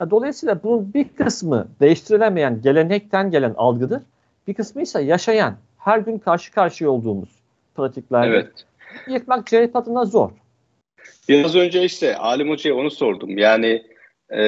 [0.00, 4.02] Ya dolayısıyla bunun bir kısmı değiştirilemeyen gelenekten gelen algıdır.
[4.46, 7.28] Bir kısmı ise yaşayan, her gün karşı karşıya olduğumuz
[7.76, 8.28] pratikler.
[8.28, 8.48] Evet.
[9.08, 10.30] Yıkmak CHP adına zor.
[11.28, 13.38] Biraz önce işte Alim Hoca'ya onu sordum.
[13.38, 13.82] Yani
[14.34, 14.42] e,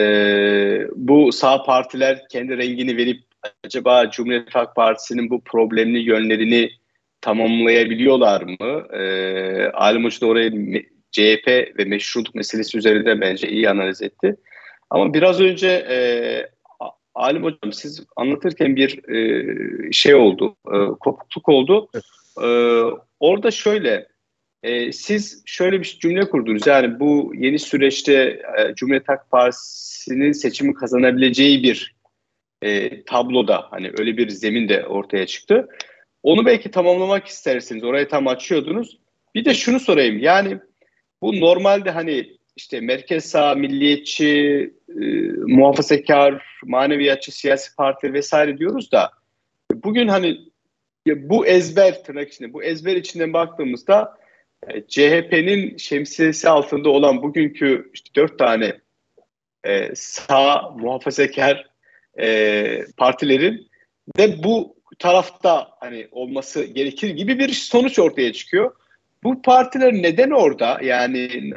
[0.96, 3.22] bu sağ partiler kendi rengini verip
[3.64, 6.70] acaba Cumhuriyet Halk Partisi'nin bu problemli yönlerini
[7.20, 8.96] tamamlayabiliyorlar mı?
[8.96, 10.50] E, Alim Hoca da oraya
[11.10, 14.36] CHP ve meşruluk meselesi üzerinde bence iyi analiz etti.
[14.90, 15.98] Ama biraz önce e,
[17.18, 21.88] Alim Hocam siz anlatırken bir e, şey oldu, e, kopukluk oldu.
[22.42, 22.48] E,
[23.20, 24.08] orada şöyle,
[24.62, 26.66] e, siz şöyle bir cümle kurdunuz.
[26.66, 28.12] Yani bu yeni süreçte
[28.58, 31.94] e, Cumhuriyet Halk Partisi'nin seçimi kazanabileceği bir
[32.62, 35.68] e, tabloda hani öyle bir zemin de ortaya çıktı.
[36.22, 38.98] Onu belki tamamlamak isterseniz orayı tam açıyordunuz.
[39.34, 40.18] Bir de şunu sorayım.
[40.18, 40.58] Yani
[41.22, 45.04] bu normalde hani işte merkez sağ, milliyetçi, e,
[45.46, 49.10] muhafazakar, maneviyatçı siyasi parti vesaire diyoruz da
[49.74, 50.38] bugün hani
[51.16, 54.18] bu ezber tırnak içinde bu ezber içinden baktığımızda
[54.68, 58.80] e, CHP'nin şemsiyesi altında olan bugünkü işte dört tane
[59.64, 61.66] e, sağ muhafazakar
[62.20, 63.68] e, partilerin
[64.18, 68.72] de bu tarafta hani olması gerekir gibi bir sonuç ortaya çıkıyor.
[69.22, 70.80] Bu partiler neden orada?
[70.82, 71.52] Yani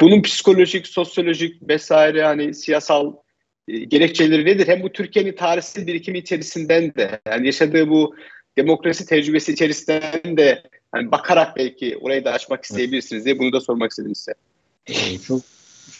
[0.00, 3.12] bunun psikolojik, sosyolojik vesaire hani siyasal
[3.66, 4.68] gerekçeleri nedir?
[4.68, 8.14] Hem bu Türkiye'nin tarihsel birikimi içerisinden de yani yaşadığı bu
[8.56, 13.90] demokrasi tecrübesi içerisinden de hani bakarak belki orayı da açmak isteyebilirsiniz diye bunu da sormak
[13.90, 14.34] istedim size.
[14.86, 15.42] Ee, çok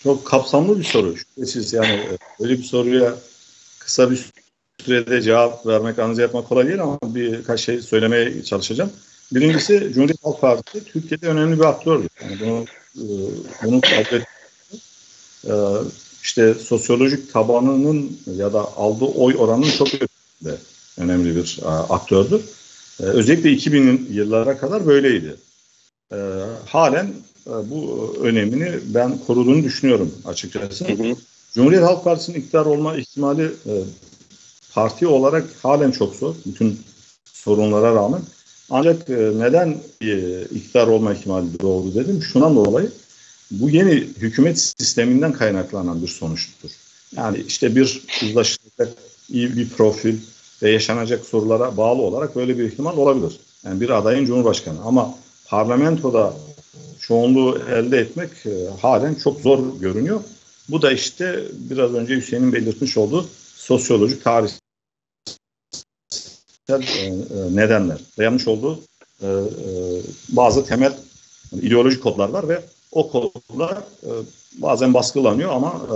[0.03, 1.17] çok kapsamlı bir soru.
[1.17, 3.15] Şüphesiz yani e, öyle bir soruya
[3.79, 4.27] kısa bir
[4.79, 8.93] sürede cevap vermek, analiz yapmak kolay değil ama birkaç şey söylemeye çalışacağım.
[9.33, 12.09] Birincisi Cumhuriyet Halk Partisi Türkiye'de önemli bir aktördür.
[12.23, 12.65] Yani bunu
[12.97, 13.05] e,
[13.65, 14.21] bunu kabul
[15.45, 15.53] e,
[16.27, 20.59] işte sosyolojik tabanının ya da aldığı oy oranının çok önemli,
[20.99, 22.41] önemli bir e, aktördür.
[23.01, 25.37] Özellikle 2000 yıllara kadar böyleydi.
[26.67, 27.13] Halen
[27.47, 30.85] bu önemini ben koruduğunu düşünüyorum açıkçası.
[30.89, 31.17] Hı hı.
[31.55, 33.51] Cumhuriyet Halk Partisi'nin iktidar olma ihtimali
[34.75, 36.35] parti olarak halen çok zor.
[36.47, 36.81] Bütün
[37.25, 38.23] sorunlara rağmen.
[38.71, 42.23] Ancak e, neden e, iktidar olma ihtimali doğdu dedim.
[42.23, 42.91] Şundan dolayı
[43.51, 46.71] bu yeni hükümet sisteminden kaynaklanan bir sonuçtur.
[47.17, 48.89] Yani işte bir uzlaşılacak
[49.29, 50.17] iyi bir profil
[50.63, 53.41] ve yaşanacak sorulara bağlı olarak böyle bir ihtimal olabilir.
[53.65, 55.15] Yani bir adayın cumhurbaşkanı ama
[55.47, 56.37] parlamentoda
[57.01, 60.21] çoğunluğu elde etmek e, halen çok zor görünüyor.
[60.69, 64.51] Bu da işte biraz önce Hüseyin'in belirtmiş olduğu sosyolojik tarih
[66.69, 67.11] e, e,
[67.51, 68.81] nedenler, dayanmış olduğu
[69.23, 69.29] e,
[70.29, 70.93] bazı temel
[71.63, 73.79] ideolojik kodlar var ve o kodlar
[74.53, 75.87] bazen baskılanıyor ama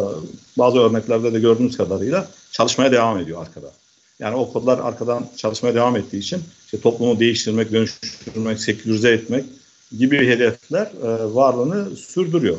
[0.58, 3.72] bazı örneklerde de gördüğümüz kadarıyla çalışmaya devam ediyor arkada.
[4.18, 9.44] Yani o kodlar arkadan çalışmaya devam ettiği için işte toplumu değiştirmek, dönüştürmek, sekülerize etmek
[9.98, 10.90] gibi hedefler
[11.22, 12.58] varlığını sürdürüyor.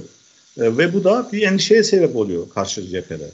[0.58, 3.32] Ve bu da bir endişeye sebep oluyor karşı cephede.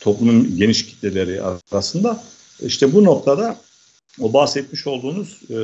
[0.00, 2.24] Toplumun geniş kitleleri arasında
[2.60, 3.56] işte bu noktada
[4.20, 5.56] o bahsetmiş olduğunuz e,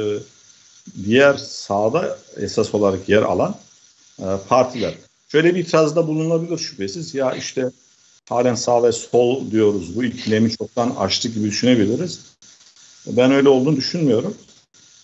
[1.04, 3.56] diğer sağda esas olarak yer alan
[4.18, 4.94] e, partiler.
[5.28, 7.14] Şöyle bir itirazda bulunabilir şüphesiz.
[7.14, 7.70] Ya işte
[8.28, 9.96] halen sağ ve sol diyoruz.
[9.96, 12.20] Bu ikilemi çoktan aştı gibi düşünebiliriz.
[13.06, 14.34] Ben öyle olduğunu düşünmüyorum.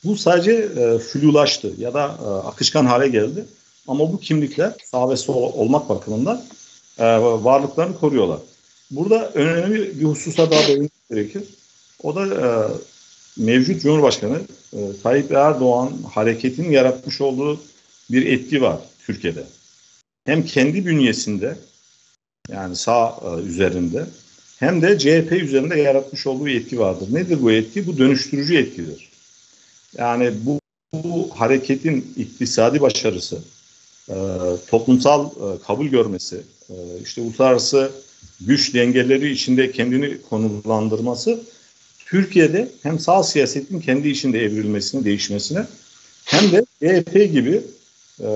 [0.05, 3.45] Bu sadece e, flulaştı ya da e, akışkan hale geldi.
[3.89, 6.45] Ama bu kimlikler sağ ve sol olmak bakımından
[6.99, 8.39] e, varlıklarını koruyorlar.
[8.91, 11.43] Burada önemli bir hususa daha değinmek gerekir.
[12.03, 12.49] O da e,
[13.43, 14.41] mevcut Cumhurbaşkanı
[14.73, 17.61] e, Tayyip Erdoğan hareketinin yaratmış olduğu
[18.11, 18.79] bir etki var
[19.13, 19.45] Türkiye'de.
[20.25, 21.57] Hem kendi bünyesinde
[22.49, 24.07] yani sağ e, üzerinde
[24.59, 27.09] hem de CHP üzerinde yaratmış olduğu etki vardır.
[27.11, 27.87] Nedir bu etki?
[27.87, 29.09] Bu dönüştürücü etkidir.
[29.99, 30.61] Yani bu,
[30.93, 33.39] bu hareketin iktisadi başarısı,
[34.09, 34.17] e,
[34.69, 37.91] toplumsal e, kabul görmesi, e, işte uluslararası
[38.41, 41.41] güç dengeleri içinde kendini konumlandırması
[42.07, 45.67] Türkiye'de hem sağ siyasetin kendi içinde evrilmesine, değişmesine
[46.25, 47.63] hem de CHP gibi
[48.21, 48.29] e,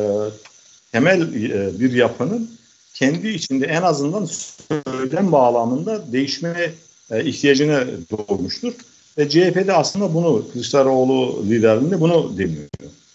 [0.95, 2.51] temel e, bir yapının
[2.95, 4.29] kendi içinde en azından
[4.69, 6.75] söylem bağlamında değişmeye
[7.11, 8.73] e, ihtiyacını doğurmuştur.
[9.19, 12.69] Ve CHP de aslında bunu Kılıçdaroğlu liderliğinde bunu deniyor.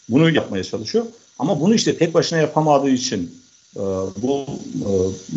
[0.09, 1.05] Bunu yapmaya çalışıyor.
[1.39, 3.41] Ama bunu işte tek başına yapamadığı için
[3.75, 3.79] e,
[4.21, 4.89] bu e,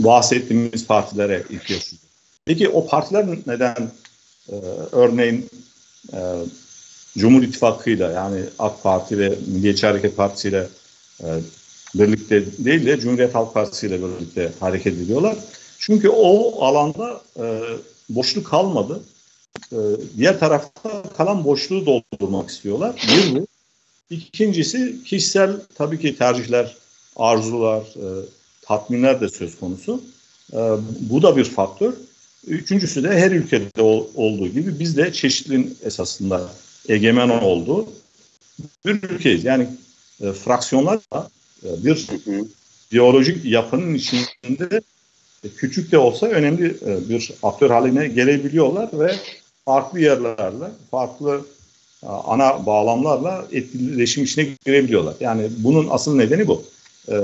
[0.05, 2.03] bahsettiğimiz partilere ihtiyaç duyuyor.
[2.45, 3.91] Peki o partiler neden
[4.93, 5.51] örneğin
[6.12, 6.19] e,
[7.19, 10.66] Cumhur İttifakı'yla yani AK Parti ve Milliyetçi Hareket Partisi ile
[11.95, 15.36] birlikte değil de Cumhuriyet Halk Partisi ile birlikte hareket ediyorlar.
[15.78, 17.61] Çünkü o alanda e,
[18.09, 19.03] boşluk kalmadı.
[19.72, 19.78] E,
[20.16, 23.07] diğer tarafta kalan boşluğu doldurmak istiyorlar.
[23.09, 23.47] Bir bu.
[24.11, 26.76] İkincisi kişisel tabii ki tercihler,
[27.16, 28.26] arzular, e,
[28.62, 30.03] tatminler de söz konusu.
[30.53, 30.59] E,
[31.01, 31.93] bu da bir faktör.
[32.47, 33.82] Üçüncüsü de her ülkede
[34.14, 36.51] olduğu gibi biz de çeşitliliğin esasında
[36.88, 37.88] egemen olduğu
[38.86, 39.45] bir ülkeyiz.
[39.45, 39.66] Yani
[40.20, 42.07] e, fraksiyonlarla e, bir
[42.93, 44.81] biyolojik yapının içinde
[45.45, 49.17] e, küçük de olsa önemli e, bir aktör haline gelebiliyorlar ve
[49.65, 51.47] farklı yerlerle, farklı
[52.07, 55.15] ana bağlamlarla etkileşim içine girebiliyorlar.
[55.21, 56.65] Yani bunun asıl nedeni bu.
[57.09, 57.15] E,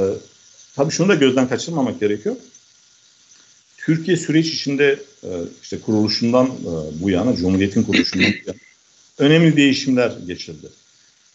[0.76, 2.36] tabii şunu da gözden kaçırmamak gerekiyor.
[3.78, 5.28] Türkiye süreç içinde e,
[5.62, 8.58] işte kuruluşundan e, bu yana, Cumhuriyet'in kuruluşundan bu yana
[9.18, 10.66] önemli değişimler geçirdi.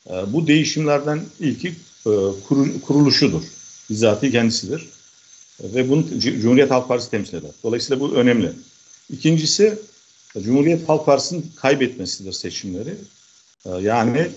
[0.09, 1.73] E, bu değişimlerden ilki e,
[2.87, 3.43] kuruluşudur.
[3.89, 4.89] Bizzati kendisidir.
[5.63, 7.51] Ve bunu Cumhuriyet Halk Partisi temsil eder.
[7.63, 8.51] Dolayısıyla bu önemli.
[9.09, 9.79] İkincisi
[10.39, 12.93] Cumhuriyet Halk Partisi'nin kaybetmesidir seçimleri.
[13.81, 14.27] Yani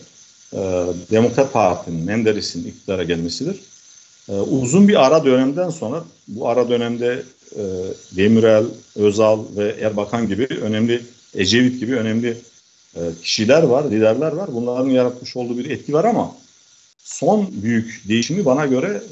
[1.11, 3.61] Demokrat Parti'nin, Menderes'in iktidara gelmesidir.
[4.29, 7.23] Uzun bir ara dönemden sonra bu ara dönemde
[8.17, 8.64] Demirel,
[8.97, 11.03] Özal ve Erbakan gibi önemli,
[11.35, 12.37] Ecevit gibi önemli
[13.23, 14.55] kişiler var, liderler var.
[14.55, 16.37] Bunların yaratmış olduğu bir etki var ama
[17.07, 19.03] son büyük değişimi bana göre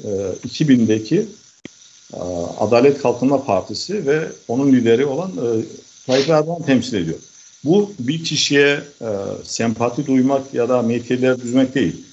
[0.47, 1.25] 2000'deki
[2.59, 5.31] Adalet Kalkınma Partisi ve onun lideri olan
[6.05, 7.19] Tayyip Erdoğan temsil ediyor.
[7.65, 9.07] Bu bir kişiye e,
[9.43, 12.05] sempati duymak ya da mevkiler düzmek değil.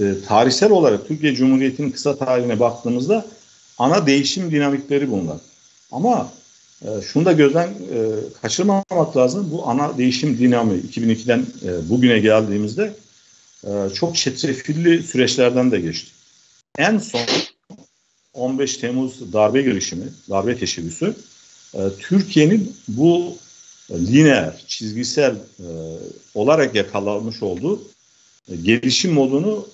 [0.00, 3.26] E, tarihsel olarak Türkiye Cumhuriyeti'nin kısa tarihine baktığımızda
[3.78, 5.36] ana değişim dinamikleri bunlar.
[5.92, 6.32] Ama
[6.82, 7.98] e, şunu da gözden e,
[8.42, 9.48] kaçırmamak lazım.
[9.52, 12.94] Bu ana değişim dinamiği 2002'den e, bugüne geldiğimizde
[13.66, 16.10] e, çok çetrefilli süreçlerden de geçti.
[16.78, 17.20] En son
[18.34, 21.14] 15 Temmuz darbe girişimi, darbe teşebbüsü
[21.74, 23.36] e, Türkiye'nin bu
[23.90, 25.68] lineer, çizgisel e,
[26.34, 27.82] olarak yakalanmış olduğu
[28.48, 29.66] e, gelişim modunu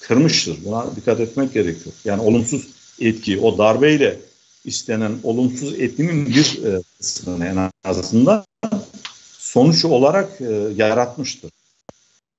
[0.00, 0.58] kırmıştır.
[0.64, 1.94] Buna dikkat etmek gerekiyor.
[2.04, 2.66] Yani olumsuz
[3.00, 4.20] etki, o darbeyle
[4.64, 6.58] istenen olumsuz etkinin bir
[6.98, 8.44] kısmını en azından
[9.38, 10.40] sonuç olarak
[10.76, 11.50] yaratmıştır.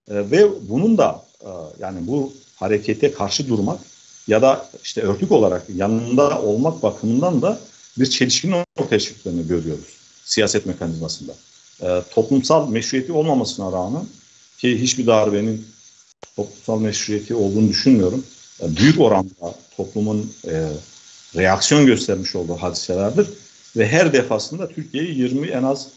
[0.09, 1.49] E, ve bunun da e,
[1.79, 3.79] yani bu harekete karşı durmak
[4.27, 7.59] ya da işte örtük olarak yanında olmak bakımından da
[7.97, 9.99] bir çelişkinin ortaya çıktığını görüyoruz
[10.29, 11.33] siyaset mekanizmasında.
[11.81, 14.05] E, toplumsal meşruiyeti olmamasına rağmen
[14.57, 15.67] ki hiçbir darbenin
[16.35, 18.23] toplumsal meşruiyeti olduğunu düşünmüyorum.
[18.61, 20.67] E, büyük oranda toplumun e,
[21.35, 23.27] reaksiyon göstermiş olduğu hadiselerdir
[23.77, 25.87] ve her defasında Türkiye'yi 20 en az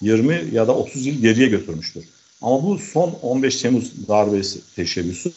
[0.00, 2.04] 20 ya da 30 yıl geriye götürmüştür.
[2.42, 5.32] Ama bu son 15 Temmuz darbesi teşebbüsü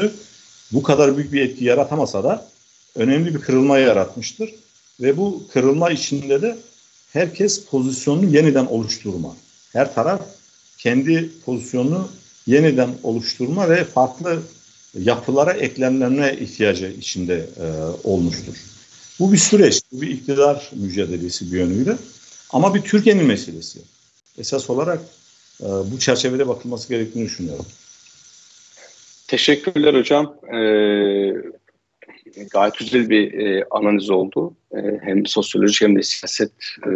[0.71, 2.47] bu kadar büyük bir etki yaratamasa da
[2.95, 4.53] önemli bir kırılma yaratmıştır.
[5.01, 6.57] Ve bu kırılma içinde de
[7.13, 9.35] herkes pozisyonunu yeniden oluşturma.
[9.73, 10.21] Her taraf
[10.77, 12.09] kendi pozisyonunu
[12.47, 14.41] yeniden oluşturma ve farklı
[14.99, 17.65] yapılara eklemlenme ihtiyacı içinde e,
[18.03, 18.55] olmuştur.
[19.19, 21.97] Bu bir süreç, bu bir iktidar mücadelesi bir yönüyle
[22.49, 23.79] ama bir Türkiye'nin meselesi.
[24.37, 25.01] Esas olarak
[25.61, 27.65] bu çerçevede bakılması gerektiğini düşünüyorum.
[29.27, 30.35] Teşekkürler hocam.
[30.53, 31.33] Ee,
[32.51, 34.55] gayet güzel bir e, analiz oldu.
[34.75, 36.51] E, hem sosyolojik hem de siyaset
[36.85, 36.91] e,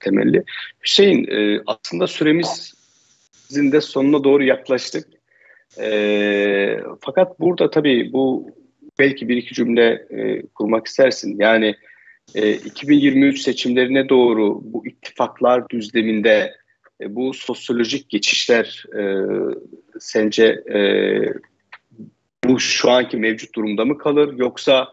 [0.00, 0.44] temelli.
[0.84, 5.08] Hüseyin e, aslında süremizin de sonuna doğru yaklaştık.
[5.80, 8.50] E, fakat burada tabii bu
[8.98, 11.36] belki bir iki cümle e, kurmak istersin.
[11.38, 11.74] Yani
[12.34, 16.54] e, 2023 seçimlerine doğru bu ittifaklar düzleminde
[17.02, 19.02] e, bu sosyolojik geçişler e,
[19.98, 20.44] sence
[20.74, 20.78] e,
[22.44, 24.88] bu şu anki mevcut durumda mı kalır yoksa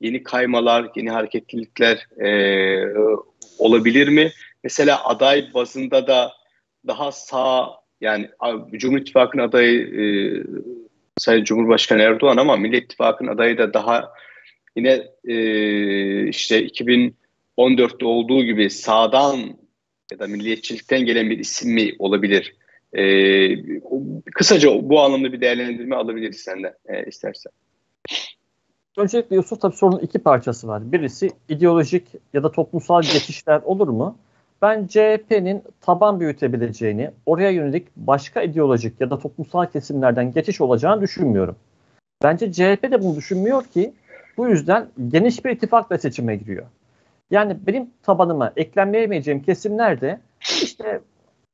[0.00, 2.30] yeni kaymalar, yeni hareketlilikler e,
[3.58, 4.30] olabilir mi?
[4.64, 6.32] Mesela aday bazında da
[6.86, 8.30] daha sağ yani
[8.72, 10.04] Cumhur İttifakı'nın adayı e,
[11.18, 14.12] Sayın Cumhurbaşkanı Erdoğan ama Millet İttifakı'nın adayı da daha
[14.76, 19.38] yine e, işte 2014'te olduğu gibi sağdan
[20.12, 22.56] ya da milliyetçilikten gelen bir isim mi olabilir?
[22.92, 23.02] E,
[24.34, 27.52] kısaca bu anlamda bir değerlendirme alabiliriz senden e, istersen.
[28.96, 30.92] Öncelikle Yusuf tabii sorunun iki parçası var.
[30.92, 34.18] Birisi ideolojik ya da toplumsal geçişler olur mu?
[34.62, 41.56] Ben CHP'nin taban büyütebileceğini, oraya yönelik başka ideolojik ya da toplumsal kesimlerden geçiş olacağını düşünmüyorum.
[42.22, 43.92] Bence CHP de bunu düşünmüyor ki
[44.36, 46.66] bu yüzden geniş bir ittifakla seçime giriyor.
[47.30, 51.00] Yani benim tabanıma eklenmeyemeyeceğim kesimler de işte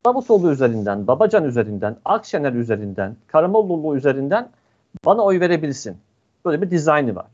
[0.04, 4.48] Davutoğlu üzerinden, Babacan üzerinden, Akşener üzerinden, Karamollaoğlu üzerinden
[5.04, 5.96] bana oy verebilsin.
[6.44, 7.26] Böyle bir dizaynı var.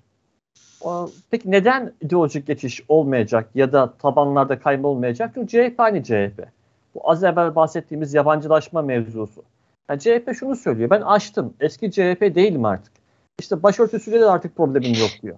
[1.30, 5.30] Peki neden ideolojik geçiş olmayacak ya da tabanlarda kayma olmayacak?
[5.34, 6.48] Çünkü CHP aynı CHP.
[6.94, 9.42] Bu az evvel bahsettiğimiz yabancılaşma mevzusu.
[9.88, 10.90] Yani CHP şunu söylüyor.
[10.90, 11.54] Ben açtım.
[11.60, 12.92] Eski CHP değilim artık.
[13.38, 15.36] İşte başörtüsüyle de artık problemim yok diyor.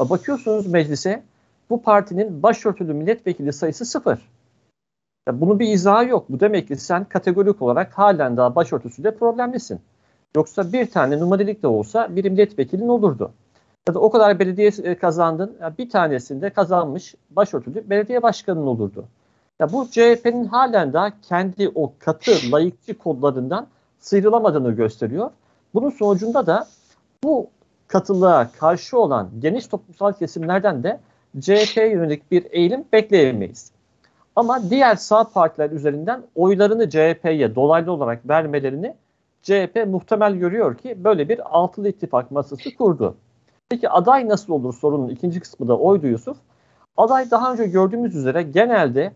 [0.00, 1.22] Bakıyorsunuz meclise
[1.70, 4.18] bu partinin başörtülü milletvekili sayısı sıfır.
[5.28, 6.24] Ya bunun bir izahı yok.
[6.28, 9.80] Bu demek ki sen kategorik olarak halen daha başörtüsüyle problemlisin.
[10.36, 13.32] Yoksa bir tane numaralık da olsa bir milletvekilin olurdu.
[13.88, 19.04] Ya da o kadar belediye e, kazandın, ya bir tanesinde kazanmış başörtülü belediye başkanın olurdu.
[19.60, 23.66] Ya bu CHP'nin halen daha kendi o katı layıkçı kodlarından
[23.98, 25.30] sıyrılamadığını gösteriyor.
[25.74, 26.66] Bunun sonucunda da
[27.24, 27.50] bu
[27.86, 31.00] katılığa karşı olan geniş toplumsal kesimlerden de
[31.40, 33.72] CHP'ye yönelik bir eğilim bekleyemeyiz.
[34.36, 38.94] Ama diğer sağ partiler üzerinden oylarını CHP'ye dolaylı olarak vermelerini
[39.42, 43.14] CHP muhtemel görüyor ki böyle bir altılı ittifak masası kurdu.
[43.68, 46.36] Peki aday nasıl olur sorunun ikinci kısmı da oydu Yusuf.
[46.96, 49.12] Aday daha önce gördüğümüz üzere genelde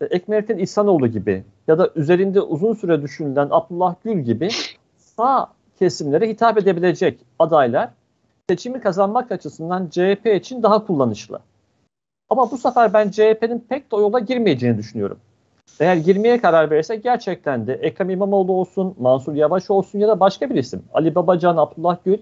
[0.00, 4.48] e, Ekmelettin İhsanoğlu gibi ya da üzerinde uzun süre düşünülen Abdullah Gül gibi
[4.98, 5.48] sağ
[5.78, 7.90] kesimlere hitap edebilecek adaylar
[8.50, 11.40] seçimi kazanmak açısından CHP için daha kullanışlı.
[12.30, 15.18] Ama bu sefer ben CHP'nin pek de o yola girmeyeceğini düşünüyorum.
[15.80, 20.50] Eğer girmeye karar verirse gerçekten de Ekrem İmamoğlu olsun, Mansur Yavaş olsun ya da başka
[20.50, 20.82] bir isim.
[20.94, 22.18] Ali Babacan, Abdullah Gül.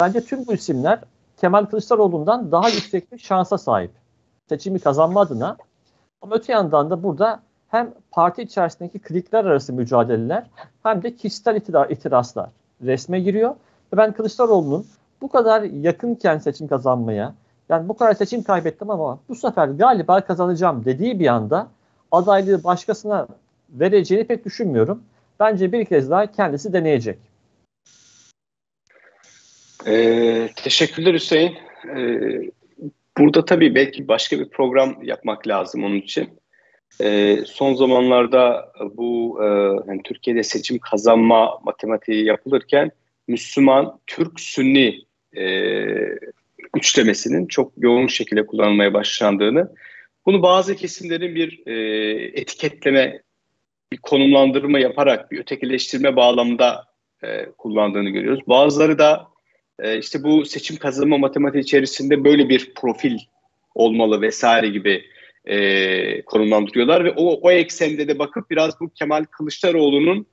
[0.00, 1.00] Bence tüm bu isimler
[1.40, 3.90] Kemal Kılıçdaroğlu'ndan daha yüksek bir şansa sahip.
[4.48, 5.56] Seçimi kazanma adına.
[6.22, 10.46] Ama öte yandan da burada hem parti içerisindeki klikler arası mücadeleler
[10.82, 11.56] hem de kişisel
[11.90, 12.50] itirazlar
[12.82, 13.50] resme giriyor.
[13.92, 14.86] Ve ben Kılıçdaroğlu'nun
[15.20, 17.34] bu kadar yakınken seçim kazanmaya,
[17.68, 21.68] yani bu kadar seçim kaybettim ama bu sefer galiba kazanacağım dediği bir anda
[22.12, 23.26] adaylığı başkasına
[23.70, 25.02] vereceğini pek düşünmüyorum.
[25.40, 27.18] Bence bir kez daha kendisi deneyecek.
[29.86, 31.56] Ee, teşekkürler Hüseyin.
[31.96, 32.50] Ee,
[33.18, 36.28] burada tabii belki başka bir program yapmak lazım onun için.
[37.00, 39.46] Ee, son zamanlarda bu e,
[39.88, 42.90] yani Türkiye'de seçim kazanma matematiği yapılırken
[43.28, 45.04] Müslüman, Türk, Sünni
[45.36, 45.44] e,
[46.76, 49.68] üçlemesinin çok yoğun şekilde kullanılmaya başlandığını,
[50.26, 51.74] bunu bazı kesimlerin bir e,
[52.40, 53.22] etiketleme,
[53.92, 56.84] bir konumlandırma yaparak bir ötekileştirme bağlamında
[57.22, 58.40] e, kullandığını görüyoruz.
[58.46, 59.26] Bazıları da
[59.78, 63.18] e, işte bu seçim kazanma matematiği içerisinde böyle bir profil
[63.74, 65.04] olmalı vesaire gibi
[65.44, 70.26] e, konumlandırıyorlar ve o, o eksende de bakıp biraz bu Kemal Kılıçdaroğlu'nun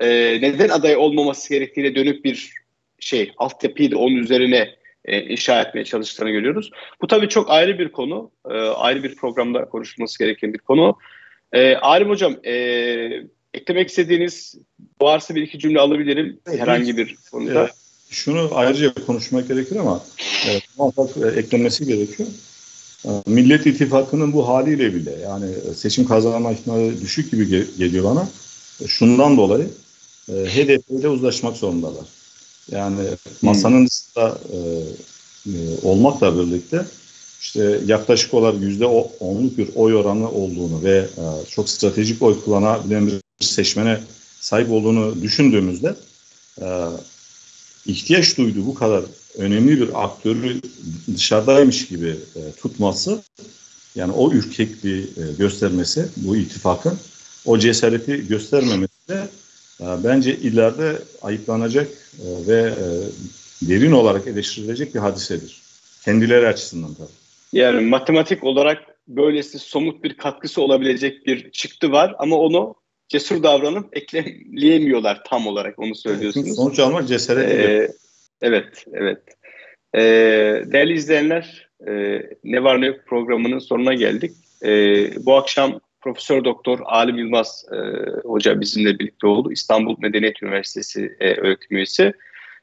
[0.00, 0.08] e,
[0.42, 2.52] neden aday olmaması gerektiğine dönük bir
[2.98, 6.70] şey altyapıyı da onun üzerine e, inşa etmeye çalıştığını görüyoruz.
[7.02, 8.30] Bu tabii çok ayrı bir konu.
[8.50, 10.98] E, ayrı bir programda konuşulması gereken bir konu.
[11.52, 12.52] E, Alim Hocam e,
[13.54, 14.54] eklemek istediğiniz
[15.00, 17.60] varsa bir iki cümle alabilirim herhangi bir konuda.
[17.60, 17.70] Evet.
[18.10, 20.04] Şunu ayrıca konuşmak gerekir ama
[20.50, 22.28] evet, muhakkak e, eklenmesi gerekiyor.
[23.04, 28.28] E, Millet İttifakı'nın bu haliyle bile yani seçim kazanma ihtimali düşük gibi geliyor bana.
[28.86, 29.68] Şundan dolayı
[30.28, 32.04] e, HDP'yle uzlaşmak zorundalar.
[32.70, 33.00] Yani
[33.42, 34.58] masanın dışında e,
[35.46, 35.52] e,
[35.82, 36.86] olmakla birlikte
[37.40, 38.86] işte yaklaşık olarak yüzde
[39.20, 44.00] onluk bir oy oranı olduğunu ve e, çok stratejik oy kullanabilen bir seçmene
[44.40, 45.94] sahip olduğunu düşündüğümüzde
[46.60, 46.66] e,
[47.86, 49.04] ihtiyaç duyduğu bu kadar
[49.38, 50.60] önemli bir aktörü
[51.14, 53.22] dışarıdaymış gibi e, tutması
[53.94, 56.98] yani o ürkekliği e, göstermesi bu ittifakın
[57.44, 59.28] o cesareti göstermemesi de
[59.80, 62.86] bence ileride ayıplanacak e, ve e,
[63.68, 65.62] derin olarak eleştirilecek bir hadisedir.
[66.04, 67.08] Kendileri açısından tabii.
[67.52, 72.74] Yani matematik olarak böylesi somut bir katkısı olabilecek bir çıktı var ama onu
[73.08, 76.56] cesur davranıp eklemleyemiyorlar tam olarak onu söylüyorsunuz.
[76.56, 77.92] Sonuç almak cesaret ee,
[78.40, 79.18] Evet, evet.
[79.94, 80.00] Ee,
[80.72, 84.32] değerli izleyenler, e, Ne Var Ne Yok programının sonuna geldik.
[84.64, 84.70] E,
[85.26, 87.76] bu akşam Profesör Doktor Alim Yılmaz e,
[88.28, 89.52] Hoca bizimle birlikte oldu.
[89.52, 92.12] İstanbul Medeniyet Üniversitesi e, öğretim üyesi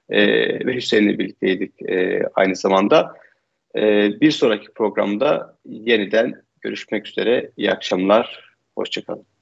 [0.10, 0.20] e,
[0.66, 3.16] ve Hüseyin'le birlikteydik e, aynı zamanda.
[3.76, 7.52] E, bir sonraki programda yeniden görüşmek üzere.
[7.58, 9.35] İyi akşamlar, hoşçakalın.